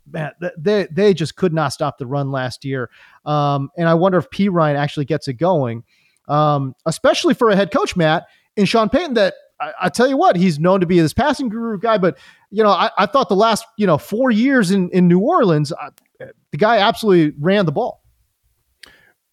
man 0.10 0.32
they 0.58 0.88
they 0.92 1.14
just 1.14 1.36
could 1.36 1.54
not 1.54 1.74
stop 1.74 1.98
the 1.98 2.08
run 2.08 2.32
last 2.32 2.66
year. 2.66 2.90
Um, 3.26 3.70
and 3.78 3.88
I 3.88 3.94
wonder 3.94 4.18
if 4.18 4.30
Perine 4.30 4.76
actually 4.76 5.06
gets 5.06 5.28
it 5.28 5.34
going, 5.34 5.84
um, 6.30 6.74
especially 6.86 7.34
for 7.34 7.50
a 7.50 7.56
head 7.56 7.70
coach 7.70 7.96
Matt 7.98 8.28
and 8.56 8.68
Sean 8.68 8.90
Payton 8.90 9.16
that 9.16 9.36
I, 9.64 9.86
I, 9.86 9.90
tell 9.90 10.08
you 10.08 10.18
what, 10.18 10.36
he's 10.36 10.60
known 10.60 10.80
to 10.80 10.86
be 10.86 11.00
this 11.00 11.14
passing 11.14 11.50
guru 11.50 11.80
guy, 11.80 11.98
but 11.98 12.18
you 12.52 12.64
know, 12.64 12.70
I, 12.70 12.90
I 12.98 13.06
thought 13.06 13.30
the 13.30 13.36
last 13.36 13.66
you 13.78 13.88
know 13.88 13.98
four 13.98 14.32
years 14.32 14.72
in 14.72 14.90
in 14.90 15.08
New 15.08 15.20
Orleans, 15.20 15.72
I, 15.74 15.90
the 16.52 16.58
guy 16.58 16.78
absolutely 16.78 17.36
ran 17.40 17.66
the 17.66 17.72
ball. 17.72 18.04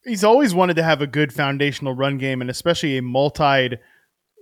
He's 0.05 0.25
always 0.25 0.55
wanted 0.55 0.77
to 0.77 0.83
have 0.83 1.03
a 1.03 1.07
good 1.07 1.33
foundational 1.33 1.95
run 1.95 2.19
game, 2.19 2.41
and 2.41 2.51
especially 2.51 2.97
a 2.97 3.03
multi 3.03 3.77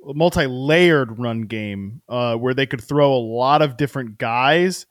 multi-layered 0.05 1.19
run 1.19 1.43
game 1.43 2.03
uh, 2.09 2.37
where 2.37 2.55
they 2.55 2.67
could 2.67 2.81
throw 2.81 3.13
a 3.13 3.19
lot 3.19 3.63
of 3.63 3.77
different 3.77 4.19
guys 4.19 4.87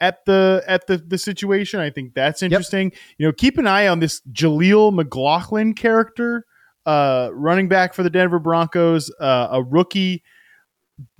at 0.00 0.24
the 0.26 0.62
at 0.66 0.86
the 0.86 0.98
the 0.98 1.18
situation. 1.18 1.80
I 1.80 1.90
think 1.90 2.14
that's 2.14 2.42
interesting. 2.42 2.90
Yep. 2.90 3.00
You 3.18 3.26
know, 3.26 3.32
keep 3.32 3.58
an 3.58 3.66
eye 3.66 3.88
on 3.88 4.00
this 4.00 4.20
Jaleel 4.32 4.92
McLaughlin 4.92 5.74
character, 5.74 6.46
uh, 6.86 7.30
running 7.32 7.68
back 7.68 7.94
for 7.94 8.02
the 8.02 8.10
Denver 8.10 8.38
Broncos, 8.38 9.10
uh, 9.20 9.48
a 9.50 9.62
rookie 9.62 10.22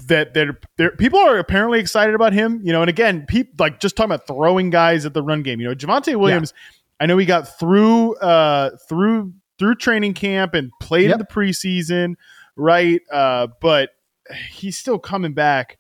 that 0.06 0.34
that 0.34 0.98
people 0.98 1.18
are 1.18 1.38
apparently 1.38 1.80
excited 1.80 2.14
about 2.14 2.32
him. 2.32 2.60
You 2.62 2.72
know, 2.72 2.80
and 2.82 2.90
again, 2.90 3.26
people 3.26 3.54
like 3.58 3.80
just 3.80 3.96
talking 3.96 4.12
about 4.12 4.26
throwing 4.26 4.70
guys 4.70 5.06
at 5.06 5.14
the 5.14 5.22
run 5.22 5.42
game. 5.42 5.60
You 5.60 5.68
know, 5.68 5.74
Javonte 5.74 6.16
Williams. 6.16 6.52
Yeah. 6.54 6.76
I 7.00 7.06
know 7.06 7.18
he 7.18 7.26
got 7.26 7.58
through 7.58 8.16
uh, 8.16 8.70
through 8.88 9.34
through 9.58 9.74
training 9.76 10.14
camp 10.14 10.54
and 10.54 10.70
played 10.80 11.10
yep. 11.10 11.14
in 11.14 11.18
the 11.18 11.24
preseason, 11.24 12.14
right? 12.56 13.00
Uh, 13.12 13.48
but 13.60 13.90
he's 14.50 14.78
still 14.78 14.98
coming 14.98 15.34
back. 15.34 15.78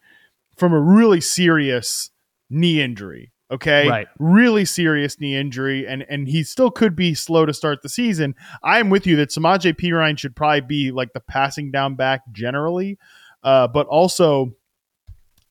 from 0.56 0.72
a 0.72 0.80
really 0.80 1.20
serious 1.20 2.10
knee 2.50 2.80
injury. 2.80 3.32
Okay. 3.50 3.88
Right. 3.88 4.08
Really 4.18 4.64
serious 4.64 5.20
knee 5.20 5.36
injury. 5.36 5.86
And 5.86 6.04
and 6.08 6.26
he 6.28 6.42
still 6.42 6.70
could 6.70 6.96
be 6.96 7.14
slow 7.14 7.46
to 7.46 7.52
start 7.52 7.82
the 7.82 7.88
season. 7.88 8.34
I 8.62 8.80
am 8.80 8.90
with 8.90 9.06
you 9.06 9.16
that 9.16 9.28
Samaje 9.30 9.74
Perine 9.74 10.18
should 10.18 10.34
probably 10.34 10.62
be 10.62 10.90
like 10.90 11.12
the 11.12 11.20
passing 11.20 11.70
down 11.70 11.94
back 11.94 12.22
generally. 12.32 12.98
Uh, 13.44 13.68
but 13.68 13.86
also 13.86 14.56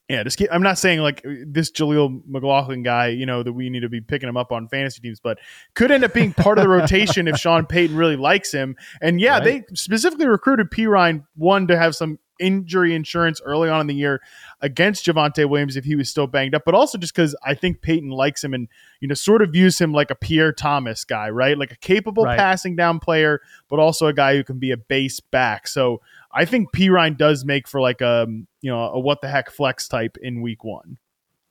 yeah, 0.10 0.22
just 0.24 0.38
keep, 0.38 0.50
I'm 0.52 0.62
not 0.62 0.78
saying 0.78 1.00
like 1.00 1.24
this 1.24 1.72
Jaleel 1.72 2.22
McLaughlin 2.28 2.84
guy, 2.84 3.08
you 3.08 3.26
know, 3.26 3.42
that 3.42 3.54
we 3.54 3.70
need 3.70 3.80
to 3.82 3.90
be 3.90 4.02
picking 4.02 4.28
him 4.28 4.36
up 4.36 4.52
on 4.52 4.68
fantasy 4.68 5.02
teams, 5.02 5.20
but 5.20 5.40
could 5.76 5.92
end 5.92 6.04
up 6.04 6.14
being 6.14 6.34
part 6.34 6.58
of 6.58 6.64
the 6.64 6.70
rotation 6.70 7.28
if 7.28 7.38
Sean 7.38 7.66
Payton 7.66 7.96
really 7.96 8.18
likes 8.18 8.52
him. 8.52 8.76
And 9.02 9.22
yeah, 9.22 9.40
right. 9.40 9.44
they 9.44 9.76
specifically 9.76 10.28
recruited 10.28 10.70
Perine 10.72 11.24
one 11.36 11.68
to 11.68 11.78
have 11.78 11.96
some 11.96 12.20
injury 12.40 12.94
insurance 12.94 13.40
early 13.46 13.70
on 13.70 13.82
in 13.82 13.88
the 13.88 13.96
year 13.96 14.22
against 14.62 15.06
Javonte 15.06 15.48
Williams 15.48 15.78
if 15.78 15.86
he 15.86 15.96
was 15.96 16.10
still 16.10 16.28
banged 16.28 16.54
up, 16.54 16.64
but 16.66 16.76
also 16.76 16.98
just 16.98 17.16
because 17.16 17.36
I 17.46 17.54
think 17.54 17.82
Payton 17.82 18.10
likes 18.10 18.44
him 18.44 18.54
and 18.54 18.68
you 19.00 19.08
know 19.08 19.14
sort 19.14 19.42
of 19.42 19.52
views 19.52 19.80
him 19.80 19.94
like 19.94 20.12
a 20.12 20.16
Pierre 20.16 20.52
Thomas 20.52 21.06
guy, 21.06 21.30
right? 21.30 21.58
Like 21.58 21.72
a 21.72 21.78
capable 21.78 22.24
right. 22.24 22.38
passing 22.38 22.76
down 22.76 23.00
player, 23.00 23.40
but 23.70 23.80
also 23.80 24.08
a 24.08 24.14
guy 24.14 24.36
who 24.36 24.44
can 24.44 24.60
be 24.60 24.72
a 24.72 24.78
base 24.78 25.20
back. 25.20 25.68
So 25.68 26.02
I 26.34 26.46
think 26.46 26.74
Perine 26.74 27.18
does 27.18 27.46
make 27.46 27.68
for 27.68 27.80
like 27.80 28.02
a 28.02 28.28
you 28.62 28.72
know 28.72 28.90
a 28.90 29.00
what 29.00 29.22
the 29.22 29.28
heck 29.28 29.52
flex 29.52 29.88
type 29.88 30.18
in 30.22 30.42
week 30.42 30.64
one. 30.64 30.98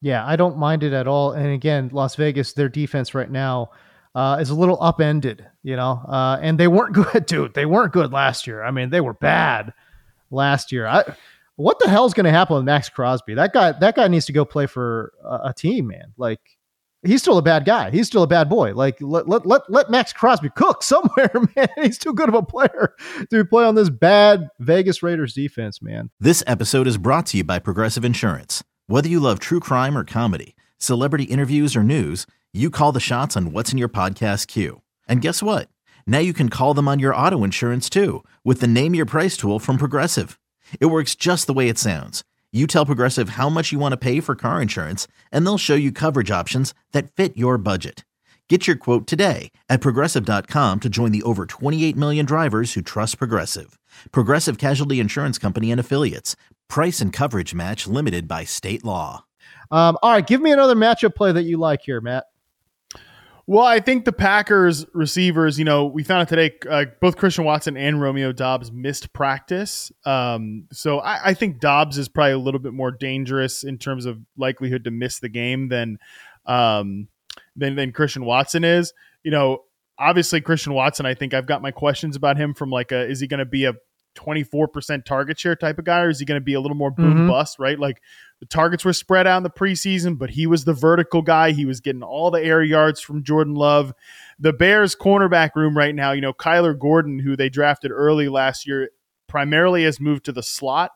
Yeah, 0.00 0.26
I 0.26 0.34
don't 0.36 0.58
mind 0.58 0.82
it 0.82 0.92
at 0.92 1.06
all. 1.06 1.32
And 1.32 1.46
again, 1.46 1.90
Las 1.92 2.16
Vegas, 2.16 2.54
their 2.54 2.68
defense 2.68 3.14
right 3.14 3.30
now 3.30 3.70
uh, 4.14 4.38
is 4.40 4.50
a 4.50 4.54
little 4.54 4.82
upended, 4.82 5.46
you 5.62 5.76
know, 5.76 6.02
uh, 6.08 6.38
and 6.42 6.58
they 6.58 6.68
weren't 6.68 6.94
good, 7.12 7.26
dude. 7.26 7.54
They 7.54 7.66
weren't 7.66 7.92
good 7.92 8.12
last 8.12 8.46
year. 8.46 8.62
I 8.62 8.72
mean, 8.72 8.90
they 8.90 9.00
were 9.00 9.14
bad 9.14 9.72
last 10.30 10.72
year. 10.72 10.86
I, 10.86 11.04
what 11.56 11.78
the 11.78 11.88
hell 11.88 12.04
is 12.04 12.14
going 12.14 12.24
to 12.24 12.32
happen 12.32 12.56
with 12.56 12.64
Maxx 12.64 12.88
Crosby? 12.88 13.34
That 13.34 13.52
guy, 13.52 13.72
that 13.72 13.94
guy 13.94 14.08
needs 14.08 14.26
to 14.26 14.32
go 14.32 14.44
play 14.44 14.66
for 14.66 15.12
a, 15.24 15.50
a, 15.50 15.54
team, 15.54 15.88
man. 15.88 16.12
Like 16.16 16.40
he's 17.04 17.20
still 17.20 17.38
a 17.38 17.42
bad 17.42 17.64
guy. 17.64 17.90
He's 17.90 18.06
still 18.06 18.22
a 18.22 18.26
bad 18.26 18.48
boy. 18.48 18.74
Like 18.74 18.96
let 19.00 19.28
let 19.28 19.46
let, 19.46 19.70
let 19.70 19.90
Maxx 19.90 20.12
Crosby 20.12 20.50
cook 20.54 20.82
somewhere, 20.82 21.30
man. 21.56 21.68
He's 21.76 21.98
too 21.98 22.12
good 22.12 22.28
of 22.28 22.34
a 22.34 22.42
player 22.42 22.94
to 23.30 23.44
play 23.44 23.64
on 23.64 23.74
this 23.74 23.90
bad 23.90 24.48
Vegas 24.60 25.02
Raiders 25.02 25.34
defense, 25.34 25.82
man. 25.82 26.10
This 26.20 26.42
episode 26.46 26.86
is 26.86 26.98
brought 26.98 27.26
to 27.26 27.38
you 27.38 27.44
by 27.44 27.58
Progressive 27.58 28.04
Insurance. 28.04 28.64
Whether 28.86 29.08
you 29.08 29.20
love 29.20 29.38
true 29.38 29.60
crime 29.60 29.96
or 29.96 30.04
comedy, 30.04 30.56
celebrity 30.78 31.24
interviews 31.24 31.76
or 31.76 31.82
news, 31.82 32.26
you 32.52 32.70
call 32.70 32.92
the 32.92 33.00
shots 33.00 33.36
on 33.36 33.52
what's 33.52 33.72
in 33.72 33.78
your 33.78 33.88
podcast 33.88 34.46
queue. 34.48 34.82
And 35.08 35.20
guess 35.20 35.42
what? 35.42 35.68
Now 36.06 36.18
you 36.18 36.32
can 36.32 36.48
call 36.48 36.74
them 36.74 36.88
on 36.88 36.98
your 36.98 37.14
auto 37.14 37.44
insurance 37.44 37.88
too 37.88 38.24
with 38.44 38.60
the 38.60 38.66
Name 38.66 38.94
Your 38.94 39.06
Price 39.06 39.36
tool 39.36 39.58
from 39.58 39.78
Progressive. 39.78 40.38
It 40.80 40.86
works 40.86 41.14
just 41.14 41.46
the 41.46 41.52
way 41.52 41.68
it 41.68 41.78
sounds. 41.78 42.24
You 42.54 42.66
tell 42.66 42.84
Progressive 42.84 43.30
how 43.30 43.48
much 43.48 43.72
you 43.72 43.78
want 43.78 43.92
to 43.92 43.96
pay 43.96 44.20
for 44.20 44.34
car 44.34 44.60
insurance, 44.60 45.08
and 45.32 45.46
they'll 45.46 45.56
show 45.56 45.74
you 45.74 45.90
coverage 45.90 46.30
options 46.30 46.74
that 46.92 47.10
fit 47.10 47.34
your 47.34 47.56
budget. 47.56 48.04
Get 48.46 48.66
your 48.66 48.76
quote 48.76 49.06
today 49.06 49.50
at 49.70 49.80
progressive.com 49.80 50.80
to 50.80 50.88
join 50.90 51.12
the 51.12 51.22
over 51.22 51.46
28 51.46 51.96
million 51.96 52.26
drivers 52.26 52.74
who 52.74 52.82
trust 52.82 53.16
Progressive. 53.16 53.78
Progressive 54.10 54.58
Casualty 54.58 55.00
Insurance 55.00 55.38
Company 55.38 55.70
and 55.70 55.80
Affiliates. 55.80 56.36
Price 56.68 57.00
and 57.00 57.10
coverage 57.10 57.54
match 57.54 57.86
limited 57.86 58.28
by 58.28 58.44
state 58.44 58.84
law. 58.84 59.24
Um, 59.70 59.96
all 60.02 60.12
right, 60.12 60.26
give 60.26 60.42
me 60.42 60.50
another 60.50 60.74
matchup 60.74 61.14
play 61.14 61.32
that 61.32 61.44
you 61.44 61.56
like 61.56 61.80
here, 61.80 62.02
Matt. 62.02 62.24
Well, 63.46 63.64
I 63.64 63.80
think 63.80 64.04
the 64.04 64.12
Packers 64.12 64.86
receivers, 64.94 65.58
you 65.58 65.64
know, 65.64 65.86
we 65.86 66.04
found 66.04 66.22
out 66.22 66.28
today 66.28 66.54
uh, 66.70 66.84
both 67.00 67.16
Christian 67.16 67.44
Watson 67.44 67.76
and 67.76 68.00
Romeo 68.00 68.30
Doubs 68.30 68.70
missed 68.70 69.12
practice. 69.12 69.90
Um, 70.04 70.68
so 70.72 71.00
I, 71.00 71.30
I, 71.30 71.34
think 71.34 71.58
Doubs 71.58 71.98
is 71.98 72.08
probably 72.08 72.32
a 72.32 72.38
little 72.38 72.60
bit 72.60 72.72
more 72.72 72.92
dangerous 72.92 73.64
in 73.64 73.78
terms 73.78 74.06
of 74.06 74.20
likelihood 74.36 74.84
to 74.84 74.92
miss 74.92 75.18
the 75.18 75.28
game 75.28 75.68
than 75.68 75.98
um, 76.46 77.08
than, 77.56 77.74
than 77.74 77.90
Christian 77.92 78.24
Watson 78.24 78.62
is. 78.62 78.92
You 79.24 79.32
know, 79.32 79.64
obviously 79.98 80.40
Christian 80.40 80.74
Watson, 80.74 81.04
I 81.04 81.14
think 81.14 81.34
I've 81.34 81.46
got 81.46 81.62
my 81.62 81.72
questions 81.72 82.14
about 82.14 82.36
him 82.36 82.54
from 82.54 82.70
like 82.70 82.92
a, 82.92 83.08
is 83.08 83.20
he 83.20 83.26
going 83.26 83.38
to 83.38 83.44
be 83.44 83.64
a 83.64 83.74
24% 84.14 85.04
target 85.04 85.38
share 85.38 85.56
type 85.56 85.78
of 85.78 85.84
guy, 85.84 86.00
or 86.00 86.10
is 86.10 86.18
he 86.18 86.24
going 86.24 86.40
to 86.40 86.44
be 86.44 86.54
a 86.54 86.60
little 86.60 86.76
more 86.76 86.90
boom 86.90 87.14
mm-hmm. 87.14 87.28
bust, 87.28 87.58
right? 87.58 87.78
Like 87.78 88.00
the 88.40 88.46
targets 88.46 88.84
were 88.84 88.92
spread 88.92 89.26
out 89.26 89.38
in 89.38 89.42
the 89.42 89.50
preseason, 89.50 90.18
but 90.18 90.30
he 90.30 90.46
was 90.46 90.64
the 90.64 90.74
vertical 90.74 91.22
guy. 91.22 91.52
He 91.52 91.64
was 91.64 91.80
getting 91.80 92.02
all 92.02 92.30
the 92.30 92.42
air 92.42 92.62
yards 92.62 93.00
from 93.00 93.22
Jordan 93.22 93.54
Love. 93.54 93.92
The 94.38 94.52
Bears 94.52 94.96
cornerback 94.96 95.54
room 95.54 95.76
right 95.76 95.94
now, 95.94 96.12
you 96.12 96.20
know, 96.20 96.32
Kyler 96.32 96.78
Gordon, 96.78 97.18
who 97.18 97.36
they 97.36 97.48
drafted 97.48 97.90
early 97.90 98.28
last 98.28 98.66
year, 98.66 98.90
primarily 99.28 99.84
has 99.84 100.00
moved 100.00 100.24
to 100.24 100.32
the 100.32 100.42
slot. 100.42 100.90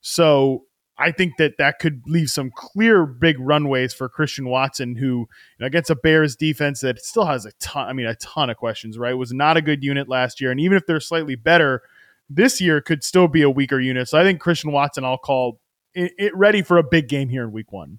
So 0.00 0.64
I 0.98 1.12
think 1.12 1.36
that 1.36 1.58
that 1.58 1.78
could 1.78 2.02
leave 2.06 2.28
some 2.28 2.50
clear 2.50 3.06
big 3.06 3.36
runways 3.38 3.94
for 3.94 4.08
Christian 4.08 4.48
Watson, 4.48 4.96
who 4.96 5.06
you 5.06 5.26
know, 5.60 5.66
against 5.66 5.90
a 5.90 5.94
Bears 5.94 6.34
defense 6.34 6.80
that 6.80 6.98
still 7.00 7.24
has 7.24 7.46
a 7.46 7.52
ton, 7.60 7.88
I 7.88 7.92
mean, 7.92 8.06
a 8.06 8.16
ton 8.16 8.50
of 8.50 8.56
questions, 8.56 8.98
right? 8.98 9.14
Was 9.14 9.32
not 9.32 9.56
a 9.56 9.62
good 9.62 9.84
unit 9.84 10.08
last 10.08 10.40
year. 10.40 10.50
And 10.50 10.58
even 10.58 10.76
if 10.76 10.86
they're 10.86 10.98
slightly 10.98 11.36
better, 11.36 11.82
this 12.28 12.60
year 12.60 12.80
could 12.80 13.02
still 13.02 13.28
be 13.28 13.42
a 13.42 13.50
weaker 13.50 13.80
unit. 13.80 14.08
So 14.08 14.18
I 14.18 14.22
think 14.22 14.40
Christian 14.40 14.72
Watson, 14.72 15.04
I'll 15.04 15.18
call 15.18 15.60
it, 15.94 16.12
it 16.18 16.36
ready 16.36 16.62
for 16.62 16.78
a 16.78 16.82
big 16.82 17.08
game 17.08 17.28
here 17.28 17.44
in 17.44 17.52
week 17.52 17.72
one. 17.72 17.98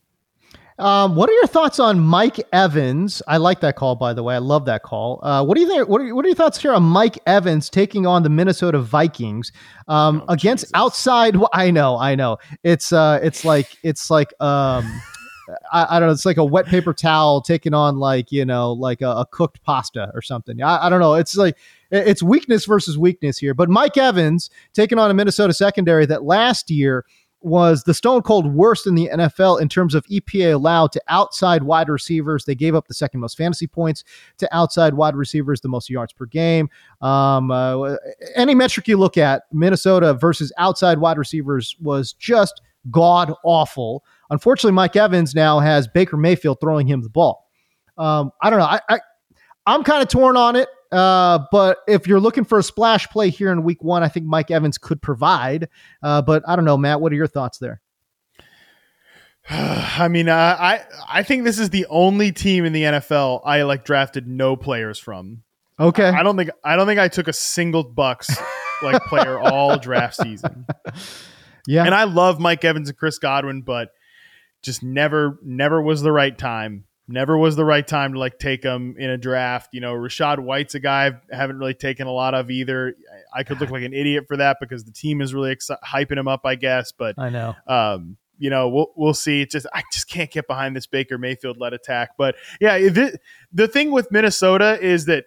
Um, 0.80 1.18
what 1.18 1.30
are 1.30 1.34
your 1.34 1.48
thoughts 1.48 1.78
on 1.78 2.00
Mike 2.00 2.40
Evans? 2.54 3.22
I 3.28 3.36
like 3.36 3.60
that 3.60 3.76
call, 3.76 3.96
by 3.96 4.14
the 4.14 4.24
way. 4.24 4.36
I 4.36 4.38
love 4.38 4.64
that 4.66 4.82
call. 4.82 5.20
Uh, 5.22 5.44
what 5.44 5.56
do 5.56 5.62
you 5.62 5.68
think? 5.68 5.90
What 5.90 6.00
are, 6.00 6.16
what 6.16 6.24
are 6.24 6.30
your 6.30 6.38
thoughts 6.38 6.58
here 6.58 6.72
on 6.72 6.84
Mike 6.84 7.20
Evans 7.28 7.70
taking 7.70 8.08
on 8.08 8.24
the 8.24 8.30
Minnesota 8.30 8.80
Vikings 8.80 9.52
um, 9.90 10.24
oh, 10.28 10.34
against 10.34 10.66
Jesus. 10.66 10.72
outside? 10.76 11.36
I 11.52 11.70
know, 11.70 11.98
I 11.98 12.16
know. 12.16 12.38
It's 12.64 12.94
uh, 12.94 13.20
it's 13.22 13.44
like 13.44 13.78
it's 13.84 14.10
like 14.10 14.30
um, 14.40 14.86
I, 15.74 15.98
I, 15.98 16.00
don't 16.00 16.08
know. 16.08 16.14
It's 16.14 16.26
like 16.26 16.38
a 16.38 16.46
wet 16.46 16.66
paper 16.66 16.94
towel 16.94 17.42
taking 17.42 17.74
on 17.74 17.98
like 17.98 18.32
you 18.32 18.46
know 18.46 18.72
like 18.72 19.02
a, 19.02 19.10
a 19.10 19.26
cooked 19.26 19.62
pasta 19.64 20.12
or 20.14 20.22
something. 20.22 20.62
I, 20.62 20.86
I 20.86 20.90
don't 20.90 21.02
know. 21.02 21.16
It's 21.16 21.36
like 21.36 21.58
it's 21.92 22.24
weakness 22.24 22.66
versus 22.66 22.98
weakness 22.98 23.38
here. 23.38 23.54
But 23.54 23.70
Mike 23.70 23.98
Evans 23.98 24.50
taking 24.74 25.00
on 25.00 25.10
a 25.10 25.14
Minnesota 25.14 25.54
secondary 25.54 26.06
that 26.06 26.24
last 26.24 26.70
year 26.70 27.06
was 27.42 27.84
the 27.84 27.94
stone 27.94 28.22
cold 28.22 28.54
worst 28.54 28.86
in 28.86 28.96
the 28.96 29.10
NFL 29.14 29.62
in 29.62 29.70
terms 29.70 29.96
of 29.96 30.06
EPA 30.08 30.54
allowed 30.54 30.92
to 30.92 31.02
outside 31.08 31.64
wide 31.64 31.88
receivers. 31.88 32.46
They 32.46 32.56
gave 32.56 32.76
up 32.76 32.88
the 32.88 32.94
second 32.94 33.22
most 33.22 33.38
fantasy 33.38 33.68
points 33.68 34.04
to 34.40 34.56
outside 34.56 34.96
wide 34.96 35.16
receivers, 35.16 35.62
the 35.62 35.70
most 35.70 35.90
yards 35.90 36.12
per 36.12 36.26
game. 36.26 36.70
Um, 37.02 37.50
uh, 37.50 37.96
any 38.36 38.56
metric 38.56 38.88
you 38.88 38.98
look 38.98 39.18
at, 39.18 39.44
Minnesota 39.54 40.14
versus 40.14 40.52
outside 40.58 41.00
wide 41.00 41.18
receivers 41.18 41.76
was 41.80 42.14
just 42.14 42.62
god 42.92 43.34
awful. 43.44 44.04
Unfortunately, 44.30 44.74
Mike 44.74 44.96
Evans 44.96 45.34
now 45.34 45.60
has 45.60 45.88
Baker 45.88 46.18
Mayfield 46.18 46.60
throwing 46.60 46.88
him 46.88 47.02
the 47.02 47.10
ball. 47.10 47.48
Um, 47.98 48.32
I 48.42 48.50
don't 48.50 48.60
know. 48.60 48.66
I, 48.66 48.80
I 48.90 49.00
I'm 49.66 49.84
kind 49.84 50.02
of 50.02 50.10
torn 50.10 50.36
on 50.36 50.56
it. 50.56 50.68
Uh, 50.92 51.40
but 51.52 51.78
if 51.88 52.08
you're 52.08 52.20
looking 52.20 52.44
for 52.44 52.58
a 52.58 52.64
splash 52.64 53.08
play 53.10 53.30
here 53.30 53.52
in 53.52 53.64
week 53.64 53.84
one, 53.84 54.04
I 54.04 54.08
think 54.08 54.26
Mike 54.26 54.50
Evans 54.50 54.78
could 54.78 55.02
provide. 55.02 55.70
Uh, 56.02 56.22
but 56.22 56.44
I 56.48 56.56
don't 56.56 56.66
know, 56.66 56.78
Matt. 56.78 57.02
What 57.02 57.12
are 57.12 57.16
your 57.16 57.28
thoughts 57.28 57.60
there? 57.60 57.82
I 59.50 60.08
mean, 60.08 60.30
uh, 60.30 60.58
I 60.60 60.82
I 61.08 61.24
think 61.24 61.44
this 61.44 61.60
is 61.60 61.70
the 61.70 61.86
only 61.90 62.32
team 62.32 62.66
in 62.66 62.74
the 62.74 62.84
NFL 62.84 63.42
I 63.46 63.64
like 63.64 63.86
drafted 63.86 64.28
no 64.28 64.56
players 64.56 65.00
from. 65.00 65.44
Okay. 65.80 66.06
I, 66.06 66.20
I 66.20 66.24
don't 66.24 66.38
think 66.38 66.50
I 66.64 66.76
don't 66.76 66.88
think 66.88 67.00
I 67.00 67.08
took 67.08 67.28
a 67.28 67.34
single 67.34 67.84
Bucks 67.84 68.30
like 68.82 69.02
player 69.08 69.40
all 69.40 69.78
draft 69.78 70.16
season. 70.16 70.66
Yeah. 71.68 71.86
And 71.86 71.94
I 71.94 72.06
love 72.06 72.40
Mike 72.40 72.66
Evans 72.66 72.90
and 72.90 72.98
Chris 72.98 73.18
Godwin, 73.20 73.62
but 73.62 73.92
just 74.62 74.84
never 74.84 75.40
never 75.44 75.82
was 75.82 76.02
the 76.02 76.12
right 76.12 76.38
time 76.38 76.86
never 77.10 77.38
was 77.38 77.56
the 77.56 77.66
right 77.66 77.86
time 77.86 78.14
to 78.14 78.20
like 78.20 78.40
take 78.40 78.64
him 78.64 78.96
in 78.98 79.10
a 79.10 79.18
draft. 79.18 79.70
You 79.74 79.82
know, 79.82 79.94
Rachaad 79.94 80.40
White's 80.40 80.76
a 80.76 80.80
guy 80.80 81.08
I 81.32 81.36
haven't 81.36 81.58
really 81.58 81.74
taken 81.74 82.08
a 82.08 82.12
lot 82.12 82.34
of 82.34 82.50
either. 82.50 82.96
I 83.34 83.44
could 83.44 83.60
look 83.60 83.70
like 83.72 83.84
an 83.84 83.94
idiot 83.94 84.26
for 84.28 84.38
that 84.38 84.58
because 84.60 84.84
the 84.84 84.92
team 84.92 85.22
is 85.22 85.34
really 85.34 85.56
exci- 85.56 85.78
hyping 85.84 86.18
him 86.18 86.28
up, 86.28 86.46
I 86.46 86.56
guess. 86.56 86.92
But 86.92 87.16
I 87.18 87.30
know, 87.30 87.56
um, 87.68 88.18
you 88.38 88.50
know, 88.50 88.70
we'll 88.70 88.92
we'll 88.96 89.14
see. 89.14 89.42
It's 89.42 89.52
just 89.52 89.68
I 89.74 89.84
just 89.92 90.10
can't 90.10 90.32
get 90.32 90.48
behind 90.48 90.76
this 90.76 90.88
Baker 90.88 91.18
Mayfield 91.18 91.58
led 91.60 91.74
attack. 91.74 92.12
But 92.18 92.36
yeah, 92.62 92.76
it, 92.76 93.20
the 93.52 93.68
thing 93.68 93.92
with 93.92 94.12
Minnesota 94.12 94.80
is 94.82 95.06
that 95.06 95.26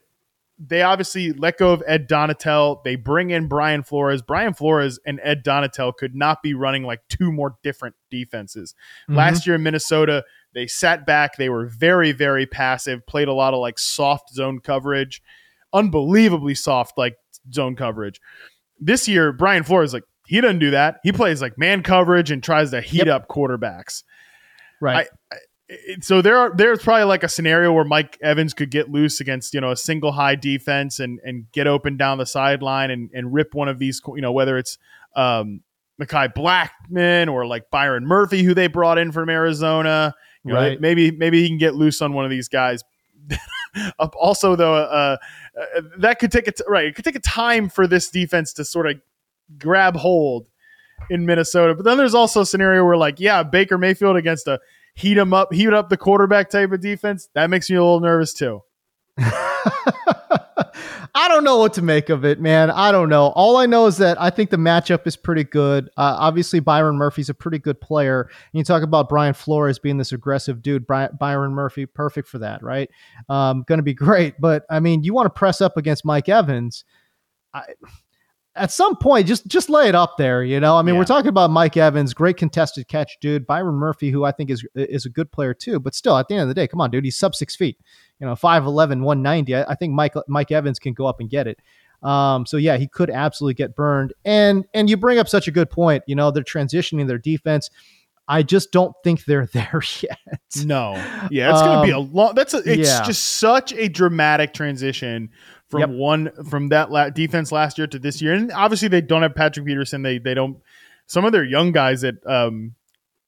they 0.64 0.82
obviously 0.82 1.32
let 1.32 1.58
go 1.58 1.72
of 1.72 1.82
Ed 1.86 2.08
Donatell. 2.08 2.84
They 2.84 2.94
bring 2.94 3.30
in 3.30 3.48
Brian 3.48 3.82
Flores. 3.82 4.22
Brian 4.22 4.54
Flores 4.54 4.98
and 5.04 5.18
Ed 5.22 5.44
Donatell 5.44 5.96
could 5.96 6.14
not 6.14 6.42
be 6.42 6.54
running 6.54 6.84
like 6.84 7.00
two 7.08 7.32
more 7.32 7.56
different 7.62 7.96
defenses. 8.10 8.74
Mm-hmm. 9.08 9.16
Last 9.16 9.46
year 9.46 9.56
in 9.56 9.62
Minnesota, 9.62 10.24
they 10.54 10.66
sat 10.66 11.06
back. 11.06 11.36
They 11.36 11.48
were 11.48 11.66
very, 11.66 12.12
very 12.12 12.46
passive, 12.46 13.06
played 13.06 13.28
a 13.28 13.32
lot 13.32 13.54
of 13.54 13.60
like 13.60 13.78
soft 13.78 14.30
zone 14.32 14.60
coverage, 14.60 15.22
unbelievably 15.72 16.54
soft 16.54 16.98
like 16.98 17.16
zone 17.52 17.76
coverage. 17.76 18.20
This 18.80 19.08
year, 19.08 19.32
Brian 19.32 19.62
Flores, 19.62 19.94
like, 19.94 20.04
he 20.26 20.40
doesn't 20.40 20.58
do 20.58 20.70
that. 20.70 20.96
He 21.02 21.12
plays 21.12 21.42
like 21.42 21.58
man 21.58 21.82
coverage 21.82 22.30
and 22.30 22.42
tries 22.42 22.70
to 22.70 22.80
heat 22.80 23.06
yep. 23.06 23.08
up 23.08 23.28
quarterbacks. 23.28 24.02
Right. 24.80 25.08
I, 25.30 25.34
I, 25.34 25.38
so 26.00 26.22
there 26.22 26.36
are 26.36 26.52
there's 26.54 26.82
probably 26.82 27.04
like 27.04 27.22
a 27.22 27.28
scenario 27.28 27.72
where 27.72 27.84
Mike 27.84 28.18
Evans 28.22 28.52
could 28.52 28.70
get 28.70 28.90
loose 28.90 29.20
against 29.20 29.54
you 29.54 29.60
know 29.60 29.70
a 29.70 29.76
single 29.76 30.12
high 30.12 30.34
defense 30.34 31.00
and 31.00 31.18
and 31.24 31.50
get 31.52 31.66
open 31.66 31.96
down 31.96 32.18
the 32.18 32.26
sideline 32.26 32.90
and 32.90 33.10
and 33.14 33.32
rip 33.32 33.54
one 33.54 33.68
of 33.68 33.78
these 33.78 34.00
you 34.14 34.20
know 34.20 34.32
whether 34.32 34.58
it's 34.58 34.78
um 35.16 35.62
Mekhi 36.00 36.32
Blackmon 36.34 37.32
or 37.32 37.46
like 37.46 37.70
Byron 37.70 38.06
Murphy, 38.06 38.42
who 38.42 38.54
they 38.54 38.66
brought 38.66 38.98
in 38.98 39.12
from 39.12 39.28
Arizona. 39.28 40.14
You 40.44 40.52
know, 40.54 40.58
Right. 40.60 40.80
maybe 40.80 41.10
maybe 41.10 41.40
he 41.42 41.48
can 41.48 41.58
get 41.58 41.74
loose 41.74 42.02
on 42.02 42.12
one 42.14 42.24
of 42.24 42.30
these 42.30 42.48
guys. 42.48 42.82
also, 44.16 44.56
though, 44.56 44.74
uh, 44.74 45.16
uh, 45.58 45.80
that 45.98 46.18
could 46.18 46.32
take 46.32 46.48
a 46.48 46.52
t- 46.52 46.64
right. 46.68 46.86
It 46.86 46.94
could 46.94 47.04
take 47.04 47.14
a 47.16 47.20
time 47.20 47.68
for 47.68 47.86
this 47.86 48.10
defense 48.10 48.52
to 48.54 48.64
sort 48.64 48.88
of 48.90 49.00
grab 49.58 49.96
hold 49.96 50.46
in 51.10 51.26
Minnesota. 51.26 51.74
But 51.74 51.84
then 51.84 51.96
there's 51.98 52.14
also 52.14 52.40
a 52.42 52.46
scenario 52.46 52.84
where, 52.84 52.96
like, 52.96 53.20
yeah, 53.20 53.42
Baker 53.42 53.78
Mayfield 53.78 54.16
against 54.16 54.46
a 54.48 54.60
heat 54.94 55.16
him 55.16 55.32
up, 55.32 55.52
heat 55.52 55.72
up 55.72 55.88
the 55.88 55.96
quarterback 55.96 56.50
type 56.50 56.72
of 56.72 56.80
defense. 56.80 57.28
That 57.34 57.48
makes 57.50 57.70
me 57.70 57.76
a 57.76 57.82
little 57.82 58.00
nervous 58.00 58.32
too. 58.34 58.62
I 61.14 61.28
don't 61.28 61.44
know 61.44 61.58
what 61.58 61.74
to 61.74 61.82
make 61.82 62.08
of 62.08 62.24
it, 62.24 62.40
man. 62.40 62.70
I 62.70 62.90
don't 62.90 63.08
know. 63.08 63.26
All 63.26 63.56
I 63.56 63.66
know 63.66 63.86
is 63.86 63.98
that 63.98 64.20
I 64.20 64.30
think 64.30 64.50
the 64.50 64.56
matchup 64.56 65.06
is 65.06 65.14
pretty 65.16 65.44
good. 65.44 65.88
Uh, 65.96 66.16
obviously, 66.18 66.58
Byron 66.60 66.96
Murphy's 66.96 67.28
a 67.28 67.34
pretty 67.34 67.58
good 67.58 67.80
player. 67.80 68.22
And 68.22 68.58
you 68.58 68.64
talk 68.64 68.82
about 68.82 69.08
Brian 69.08 69.34
Flores 69.34 69.78
being 69.78 69.98
this 69.98 70.12
aggressive 70.12 70.62
dude. 70.62 70.86
Byron 70.86 71.52
Murphy, 71.52 71.84
perfect 71.86 72.28
for 72.28 72.38
that, 72.38 72.62
right? 72.62 72.90
Um, 73.28 73.64
going 73.66 73.78
to 73.78 73.82
be 73.84 73.94
great. 73.94 74.40
But 74.40 74.64
I 74.70 74.80
mean, 74.80 75.04
you 75.04 75.12
want 75.12 75.26
to 75.26 75.38
press 75.38 75.60
up 75.60 75.76
against 75.76 76.04
Mike 76.04 76.28
Evans. 76.28 76.84
I, 77.52 77.64
at 78.54 78.70
some 78.70 78.96
point, 78.96 79.26
just 79.26 79.46
just 79.46 79.70
lay 79.70 79.88
it 79.88 79.94
up 79.94 80.16
there. 80.18 80.42
You 80.44 80.60
know, 80.60 80.76
I 80.76 80.82
mean, 80.82 80.94
Yeah. 80.94 81.00
we're 81.00 81.04
talking 81.06 81.28
about 81.28 81.50
Mike 81.50 81.76
Evans, 81.76 82.12
great 82.14 82.36
contested 82.36 82.86
catch, 82.88 83.18
dude. 83.20 83.46
Byron 83.46 83.76
Murphy, 83.76 84.10
who 84.10 84.24
I 84.24 84.32
think 84.32 84.50
is 84.50 84.64
is 84.74 85.06
a 85.06 85.10
good 85.10 85.32
player 85.32 85.54
too, 85.54 85.80
but 85.80 85.94
still, 85.94 86.16
at 86.18 86.28
the 86.28 86.34
end 86.34 86.42
of 86.42 86.48
the 86.48 86.54
day, 86.54 86.66
come 86.68 86.80
on, 86.80 86.90
dude, 86.90 87.04
he's 87.04 87.16
sub 87.16 87.34
six 87.34 87.56
feet. 87.56 87.78
You 88.20 88.26
know, 88.26 88.34
5'11", 88.34 89.02
190. 89.02 89.54
I, 89.56 89.62
I 89.64 89.74
think 89.74 89.94
Mike 89.94 90.14
Mike 90.28 90.50
Evans 90.52 90.78
can 90.78 90.92
go 90.92 91.06
up 91.06 91.18
and 91.20 91.28
get 91.30 91.46
it. 91.46 91.58
Um, 92.02 92.46
so 92.46 92.56
yeah, 92.56 92.76
he 92.76 92.88
could 92.88 93.10
absolutely 93.10 93.54
get 93.54 93.74
burned. 93.76 94.12
And 94.24 94.64
and 94.74 94.90
you 94.90 94.96
bring 94.96 95.18
up 95.18 95.28
such 95.28 95.48
a 95.48 95.50
good 95.50 95.70
point. 95.70 96.02
You 96.06 96.14
know, 96.16 96.30
they're 96.30 96.42
transitioning 96.44 97.06
their 97.06 97.18
defense. 97.18 97.70
I 98.28 98.44
just 98.44 98.70
don't 98.70 98.94
think 99.02 99.24
they're 99.24 99.46
there 99.52 99.82
yet. 100.00 100.18
No, 100.64 100.92
yeah, 101.30 101.50
it's 101.52 101.60
going 101.62 101.78
to 101.80 101.84
be 101.84 101.90
a 101.90 101.98
Um, 101.98 102.12
long. 102.12 102.34
That's 102.34 102.54
a, 102.54 102.58
it's 102.58 102.88
yeah. 102.88 103.02
just 103.04 103.22
such 103.38 103.72
a 103.72 103.88
dramatic 103.88 104.52
transition 104.54 105.30
from 105.72 105.80
Yep. 105.80 105.90
one 105.90 106.30
from 106.48 106.68
that 106.68 106.92
la- 106.92 107.10
defense 107.10 107.50
last 107.50 107.78
year 107.78 107.88
to 107.88 107.98
this 107.98 108.22
year, 108.22 108.34
and 108.34 108.52
obviously 108.52 108.86
they 108.86 109.00
don't 109.00 109.22
have 109.22 109.34
Patrick 109.34 109.66
Peterson. 109.66 110.02
They 110.02 110.18
they 110.18 110.34
don't. 110.34 110.58
Some 111.06 111.24
of 111.24 111.32
their 111.32 111.42
young 111.44 111.72
guys 111.72 112.02
that 112.02 112.24
um, 112.26 112.74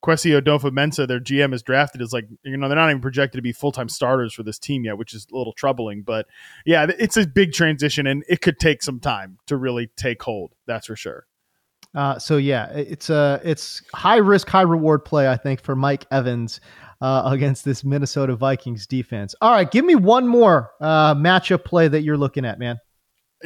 Kwesi 0.05 0.41
Adofo-Mensah, 0.41 1.09
their 1.09 1.19
GM, 1.19 1.53
has 1.53 1.63
drafted 1.63 2.01
is 2.03 2.13
like 2.13 2.27
you 2.45 2.57
know 2.57 2.69
they're 2.69 2.77
not 2.77 2.91
even 2.91 3.01
projected 3.03 3.39
to 3.39 3.43
be 3.43 3.53
full 3.53 3.73
time 3.73 3.89
starters 3.89 4.33
for 4.35 4.43
this 4.43 4.59
team 4.59 4.85
yet, 4.85 4.99
which 4.99 5.15
is 5.15 5.27
a 5.33 5.37
little 5.37 5.55
troubling. 5.55 6.03
But 6.03 6.27
yeah, 6.65 6.87
it's 6.99 7.17
a 7.17 7.27
big 7.27 7.53
transition, 7.53 8.07
and 8.07 8.23
it 8.29 8.41
could 8.43 8.59
take 8.61 8.83
some 8.83 9.01
time 9.01 9.39
to 9.47 9.57
really 9.57 9.89
take 9.97 10.23
hold. 10.23 10.53
That's 10.67 10.87
for 10.87 10.97
sure. 10.97 11.27
Uh, 11.95 12.19
so 12.19 12.37
yeah, 12.37 12.67
it's 12.73 13.09
a 13.09 13.41
it's 13.45 13.83
high 13.95 14.17
risk, 14.17 14.49
high 14.49 14.63
reward 14.63 15.05
play. 15.05 15.29
I 15.29 15.37
think 15.37 15.61
for 15.63 15.75
Mike 15.77 16.05
Evans 16.11 16.61
uh, 17.01 17.23
against 17.27 17.65
this 17.65 17.85
Minnesota 17.85 18.37
Vikings 18.37 18.87
defense. 18.87 19.35
All 19.41 19.53
right, 19.53 19.71
give 19.71 19.85
me 19.85 19.95
one 19.95 20.27
more 20.27 20.71
uh, 20.81 21.15
matchup 21.15 21.65
play 21.65 21.89
that 21.89 22.03
you're 22.03 22.17
looking 22.17 22.45
at, 22.45 22.59
man. 22.59 22.79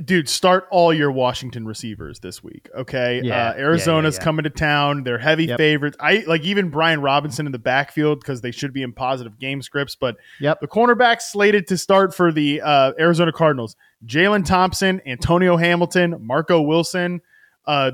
dude, 0.05 0.29
start 0.29 0.69
all 0.71 0.95
your 0.95 1.11
Washington 1.11 1.67
receivers 1.67 2.21
this 2.21 2.41
week. 2.45 2.69
Okay, 2.77 3.21
Yeah, 3.25 3.49
uh, 3.49 3.55
Arizona's 3.55 4.15
yeah, 4.15 4.21
yeah. 4.21 4.25
coming 4.25 4.43
to 4.45 4.51
town. 4.51 5.03
They're 5.03 5.19
heavy 5.19 5.47
Yep. 5.47 5.57
favorites. 5.59 5.97
I 5.99 6.23
like 6.29 6.45
even 6.45 6.69
Brian 6.71 7.01
Robinson 7.03 7.47
in 7.47 7.53
the 7.53 7.59
backfield 7.59 8.21
because 8.21 8.41
they 8.41 8.53
should 8.53 8.73
be 8.73 8.85
in 8.85 8.93
positive 8.93 9.41
game 9.41 9.61
scripts. 9.61 9.97
But 9.97 10.17
Yep. 10.41 10.61
the 10.61 10.69
cornerbacks 10.69 11.23
slated 11.23 11.67
to 11.69 11.77
start 11.77 12.15
for 12.15 12.31
the 12.31 12.61
uh, 12.61 12.93
Arizona 13.01 13.33
Cardinals: 13.33 13.75
Jalen 14.07 14.45
Thompson, 14.45 15.01
Antonio 15.05 15.57
Hamilton, 15.57 16.15
Marco 16.21 16.61
Wilson. 16.63 17.21
Uh, 17.67 17.91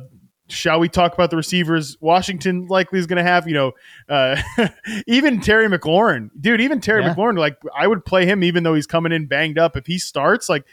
shall 0.49 0.79
we 0.79 0.89
talk 0.89 1.15
about 1.15 1.31
the 1.31 1.37
receivers 1.37 1.97
Washington 2.01 2.67
likely 2.69 2.99
is 2.99 3.07
going 3.07 3.17
to 3.17 3.23
have? 3.23 3.49
You 3.49 3.55
know, 3.55 3.73
uh, 4.09 4.41
even 5.07 5.41
Terry 5.41 5.69
McLaurin, 5.69 6.31
dude. 6.41 6.61
Even 6.61 6.81
Terry 6.81 7.03
Yeah. 7.03 7.15
McLaurin, 7.15 7.39
like 7.39 7.57
I 7.77 7.87
would 7.87 8.05
play 8.05 8.27
him 8.27 8.43
even 8.45 8.63
though 8.63 8.75
he's 8.75 8.87
coming 8.87 9.13
in 9.13 9.27
banged 9.27 9.59
up. 9.59 9.77
If 9.77 9.87
he 9.87 9.99
starts, 9.99 10.49
like 10.49 10.65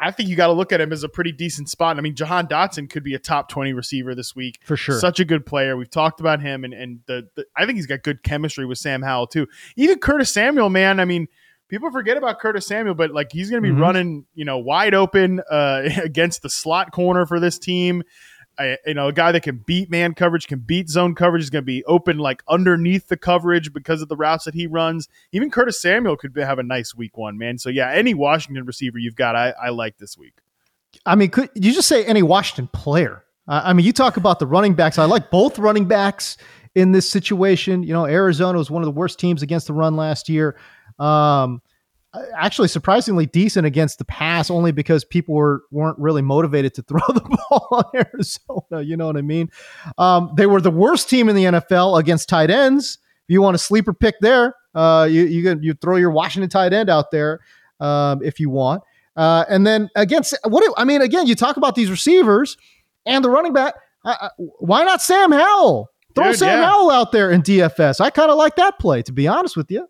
I 0.00 0.12
think 0.12 0.28
you 0.28 0.36
got 0.36 0.46
to 0.46 0.52
look 0.52 0.72
at 0.72 0.80
him 0.80 0.92
as 0.92 1.02
a 1.02 1.08
pretty 1.08 1.32
decent 1.32 1.68
spot. 1.68 1.98
I 1.98 2.00
mean, 2.02 2.14
Jahan 2.14 2.46
Dotson 2.46 2.88
could 2.88 3.02
be 3.02 3.14
a 3.14 3.18
top 3.18 3.48
20 3.48 3.72
receiver 3.72 4.14
this 4.14 4.34
week. 4.36 4.60
For 4.64 4.76
sure. 4.76 4.98
Such 4.98 5.18
a 5.18 5.24
good 5.24 5.44
player. 5.44 5.76
We've 5.76 5.90
talked 5.90 6.20
about 6.20 6.40
him, 6.40 6.62
and, 6.62 6.72
and 6.72 7.00
the, 7.06 7.28
the 7.34 7.46
I 7.56 7.66
think 7.66 7.76
he's 7.76 7.86
got 7.86 8.04
good 8.04 8.22
chemistry 8.22 8.64
with 8.64 8.78
Sam 8.78 9.02
Howell, 9.02 9.26
too. 9.26 9.48
Even 9.76 9.98
Curtis 9.98 10.32
Samuel, 10.32 10.70
man. 10.70 11.00
I 11.00 11.04
mean, 11.04 11.26
people 11.68 11.90
forget 11.90 12.16
about 12.16 12.38
Curtis 12.38 12.64
Samuel, 12.68 12.94
but 12.94 13.10
like 13.10 13.32
he's 13.32 13.50
going 13.50 13.60
to 13.60 13.68
be 13.68 13.74
Mhm. 13.74 13.80
running, 13.80 14.24
you 14.36 14.44
know, 14.44 14.58
wide 14.58 14.94
open 14.94 15.40
uh, 15.50 15.82
against 16.04 16.42
the 16.42 16.48
slot 16.48 16.92
corner 16.92 17.26
for 17.26 17.40
this 17.40 17.58
team. 17.58 18.04
You 18.86 18.94
know, 18.94 19.08
a 19.08 19.12
guy 19.12 19.32
that 19.32 19.42
can 19.42 19.62
beat 19.66 19.90
man 19.90 20.14
coverage, 20.14 20.46
can 20.46 20.58
beat 20.58 20.88
zone 20.88 21.14
coverage, 21.14 21.42
is 21.42 21.50
going 21.50 21.62
to 21.62 21.66
be 21.66 21.84
open 21.84 22.18
like 22.18 22.42
underneath 22.48 23.08
the 23.08 23.16
coverage 23.16 23.72
because 23.72 24.02
of 24.02 24.08
the 24.08 24.16
routes 24.16 24.44
that 24.44 24.54
he 24.54 24.66
runs. 24.66 25.08
Even 25.32 25.50
Curtis 25.50 25.80
Samuel 25.80 26.16
could 26.16 26.32
be, 26.32 26.40
have 26.40 26.58
a 26.58 26.62
nice 26.62 26.94
week 26.94 27.16
one, 27.16 27.38
man. 27.38 27.58
So 27.58 27.70
yeah, 27.70 27.90
any 27.90 28.14
Washington 28.14 28.64
receiver 28.64 28.98
you've 28.98 29.16
got, 29.16 29.36
I, 29.36 29.50
I 29.50 29.68
like 29.70 29.98
this 29.98 30.18
week. 30.18 30.34
I 31.06 31.14
mean, 31.14 31.30
could 31.30 31.50
you 31.54 31.72
just 31.72 31.88
say 31.88 32.04
any 32.04 32.22
Washington 32.22 32.68
player? 32.68 33.24
Uh, 33.46 33.62
I 33.64 33.72
mean, 33.72 33.86
you 33.86 33.92
talk 33.92 34.16
about 34.16 34.38
the 34.38 34.46
running 34.46 34.74
backs. 34.74 34.98
I 34.98 35.04
like 35.04 35.30
both 35.30 35.58
running 35.58 35.86
backs 35.86 36.36
in 36.74 36.92
this 36.92 37.08
situation. 37.08 37.82
You 37.82 37.92
know, 37.92 38.06
Arizona 38.06 38.58
was 38.58 38.70
one 38.70 38.82
of 38.82 38.86
the 38.86 38.92
worst 38.92 39.18
teams 39.18 39.42
against 39.42 39.66
the 39.66 39.72
run 39.72 39.96
last 39.96 40.28
year. 40.28 40.56
Um, 40.98 41.62
actually, 42.36 42.68
surprisingly 42.68 43.26
decent 43.26 43.66
against 43.66 43.98
the 43.98 44.04
pass, 44.04 44.50
only 44.50 44.72
because 44.72 45.04
people 45.04 45.34
were 45.34 45.62
weren't 45.70 45.98
really 45.98 46.22
motivated 46.22 46.74
to 46.74 46.82
throw 46.88 47.00
the 47.08 47.20
ball 47.50 47.68
on 47.70 47.84
Arizona. 47.94 48.82
You 48.82 48.96
know 48.96 49.06
what 49.06 49.16
I 49.16 49.22
mean? 49.22 49.50
Um, 49.98 50.32
they 50.36 50.46
were 50.46 50.60
the 50.60 50.70
worst 50.70 51.08
team 51.08 51.28
in 51.28 51.36
the 51.36 51.44
NFL 51.44 51.98
against 52.00 52.28
tight 52.28 52.50
ends. 52.50 52.98
If 53.28 53.32
you 53.32 53.42
want 53.42 53.54
a 53.54 53.58
sleeper 53.58 53.92
pick 53.92 54.16
there, 54.20 54.54
uh, 54.74 55.06
you 55.10 55.24
you 55.24 55.42
can- 55.42 55.62
you 55.62 55.74
throw 55.74 55.96
your 55.96 56.10
Washington 56.10 56.48
tight 56.48 56.72
end 56.72 56.88
out 56.90 57.10
there 57.10 57.40
um, 57.80 58.22
if 58.22 58.40
you 58.40 58.50
want. 58.50 58.82
Uh, 59.16 59.44
and 59.48 59.66
then 59.66 59.90
against 59.96 60.34
what 60.44 60.62
do- 60.62 60.74
I 60.76 60.84
mean, 60.84 61.02
again, 61.02 61.26
you 61.26 61.34
talk 61.34 61.56
about 61.56 61.74
these 61.74 61.90
receivers 61.90 62.56
and 63.04 63.24
the 63.24 63.30
running 63.30 63.52
back. 63.52 63.74
I, 64.04 64.12
I, 64.12 64.28
why 64.38 64.84
not 64.84 65.02
Sam 65.02 65.32
Howell? 65.32 65.90
Throw 66.14 66.26
Dude, 66.30 66.38
Sam 66.38 66.60
yeah. 66.60 66.66
Howell 66.66 66.90
out 66.90 67.12
there 67.12 67.30
in 67.30 67.42
DFS. 67.42 68.00
I 68.00 68.10
kind 68.10 68.30
of 68.30 68.36
like 68.38 68.56
that 68.56 68.78
play, 68.78 69.02
to 69.02 69.12
be 69.12 69.26
honest 69.28 69.56
with 69.56 69.70
you. 69.70 69.88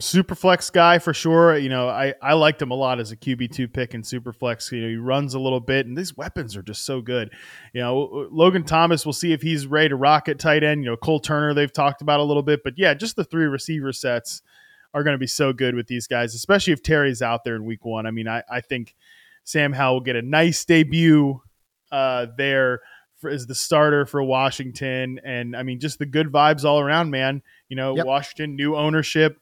Super 0.00 0.34
flex 0.34 0.70
guy 0.70 0.98
for 0.98 1.14
sure. 1.14 1.56
You 1.56 1.68
know, 1.68 1.88
I, 1.88 2.14
I 2.20 2.32
liked 2.34 2.60
him 2.60 2.70
a 2.70 2.74
lot 2.74 2.98
as 2.98 3.12
a 3.12 3.16
QB 3.16 3.52
two 3.52 3.68
pick 3.68 3.94
in 3.94 4.02
super 4.02 4.32
flex. 4.32 4.70
You 4.72 4.82
know, 4.82 4.88
he 4.88 4.96
runs 4.96 5.34
a 5.34 5.38
little 5.38 5.60
bit, 5.60 5.86
and 5.86 5.96
these 5.96 6.16
weapons 6.16 6.56
are 6.56 6.62
just 6.62 6.84
so 6.84 7.00
good. 7.00 7.30
You 7.72 7.80
know, 7.82 8.28
Logan 8.30 8.64
Thomas, 8.64 9.06
we'll 9.06 9.12
see 9.12 9.32
if 9.32 9.42
he's 9.42 9.66
ready 9.66 9.90
to 9.90 9.96
rock 9.96 10.28
at 10.28 10.38
tight 10.38 10.64
end. 10.64 10.82
You 10.84 10.90
know, 10.90 10.96
Cole 10.96 11.20
Turner, 11.20 11.54
they've 11.54 11.72
talked 11.72 12.02
about 12.02 12.20
a 12.20 12.24
little 12.24 12.42
bit, 12.42 12.60
but 12.64 12.74
yeah, 12.76 12.94
just 12.94 13.16
the 13.16 13.24
three 13.24 13.44
receiver 13.46 13.92
sets 13.92 14.42
are 14.92 15.02
going 15.02 15.14
to 15.14 15.18
be 15.18 15.26
so 15.26 15.52
good 15.52 15.74
with 15.74 15.86
these 15.86 16.06
guys, 16.06 16.34
especially 16.34 16.72
if 16.72 16.82
Terry's 16.82 17.22
out 17.22 17.44
there 17.44 17.56
in 17.56 17.64
week 17.64 17.84
one. 17.84 18.06
I 18.06 18.10
mean, 18.10 18.28
I, 18.28 18.42
I 18.50 18.60
think 18.60 18.94
Sam 19.42 19.72
Howell 19.72 19.94
will 19.94 20.00
get 20.02 20.16
a 20.16 20.22
nice 20.22 20.64
debut 20.64 21.40
uh, 21.90 22.26
there 22.36 22.80
for, 23.18 23.28
as 23.30 23.46
the 23.46 23.54
starter 23.54 24.06
for 24.06 24.22
Washington, 24.22 25.20
and 25.24 25.56
I 25.56 25.62
mean, 25.62 25.80
just 25.80 25.98
the 25.98 26.06
good 26.06 26.28
vibes 26.28 26.64
all 26.64 26.80
around, 26.80 27.10
man. 27.10 27.42
You 27.68 27.76
know, 27.76 27.96
Yep. 27.96 28.06
Washington, 28.06 28.56
new 28.56 28.76
ownership. 28.76 29.38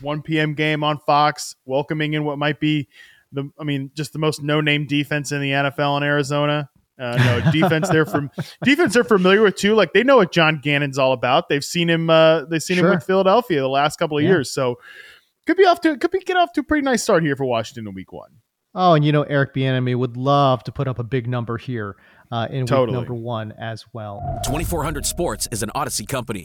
1 0.00 0.22
p.m. 0.22 0.54
game 0.54 0.82
on 0.84 0.98
Fox, 1.06 1.56
welcoming 1.64 2.14
in 2.14 2.24
what 2.24 2.38
might 2.38 2.60
be 2.60 2.88
the, 3.32 3.48
I 3.58 3.64
mean, 3.64 3.90
just 3.94 4.12
the 4.12 4.18
most 4.18 4.42
no-name 4.42 4.86
defense 4.86 5.30
in 5.32 5.40
the 5.40 5.50
NFL 5.50 5.96
in 5.98 6.02
Arizona. 6.02 6.68
Uh, 6.98 7.16
no 7.44 7.50
defense 7.52 7.88
they're 7.88 8.04
from 8.04 8.30
defense 8.62 8.92
they're 8.92 9.04
familiar 9.04 9.40
with 9.42 9.56
too. 9.56 9.74
Like 9.74 9.92
they 9.94 10.04
know 10.04 10.16
what 10.18 10.32
John 10.32 10.60
Gannon's 10.62 10.98
all 10.98 11.12
about. 11.12 11.48
They've 11.48 11.64
seen 11.64 11.88
him. 11.88 12.10
Uh, 12.10 12.44
they've 12.44 12.62
seen 12.62 12.76
him 12.78 12.82
Sure. 12.84 12.90
with 12.94 13.04
Philadelphia 13.04 13.60
the 13.60 13.68
last 13.68 13.98
couple 13.98 14.18
of 14.18 14.22
Yeah. 14.24 14.30
years. 14.30 14.50
So 14.50 14.78
could 15.46 15.56
be 15.56 15.64
off 15.64 15.80
to 15.82 15.96
could 15.96 16.10
be 16.10 16.18
get 16.18 16.36
off 16.36 16.52
to 16.52 16.60
a 16.60 16.62
pretty 16.62 16.82
nice 16.84 17.02
start 17.02 17.22
here 17.22 17.36
for 17.36 17.46
Washington 17.46 17.88
in 17.88 17.94
Week 17.94 18.12
One. 18.12 18.30
Oh, 18.74 18.92
and 18.94 19.02
you 19.04 19.12
know, 19.12 19.22
Eric 19.22 19.54
Bieniemy 19.54 19.96
would 19.96 20.16
love 20.18 20.62
to 20.64 20.72
put 20.72 20.88
up 20.88 20.98
a 20.98 21.04
big 21.04 21.26
number 21.26 21.56
here 21.56 21.96
uh, 22.30 22.46
in 22.50 22.66
Totally. 22.66 22.98
week 22.98 23.08
number 23.08 23.14
one 23.14 23.52
as 23.58 23.86
well. 23.94 24.20
2400 24.44 25.06
Sports 25.06 25.48
is 25.50 25.62
an 25.62 25.70
Audacy 25.74 26.06
company. 26.06 26.44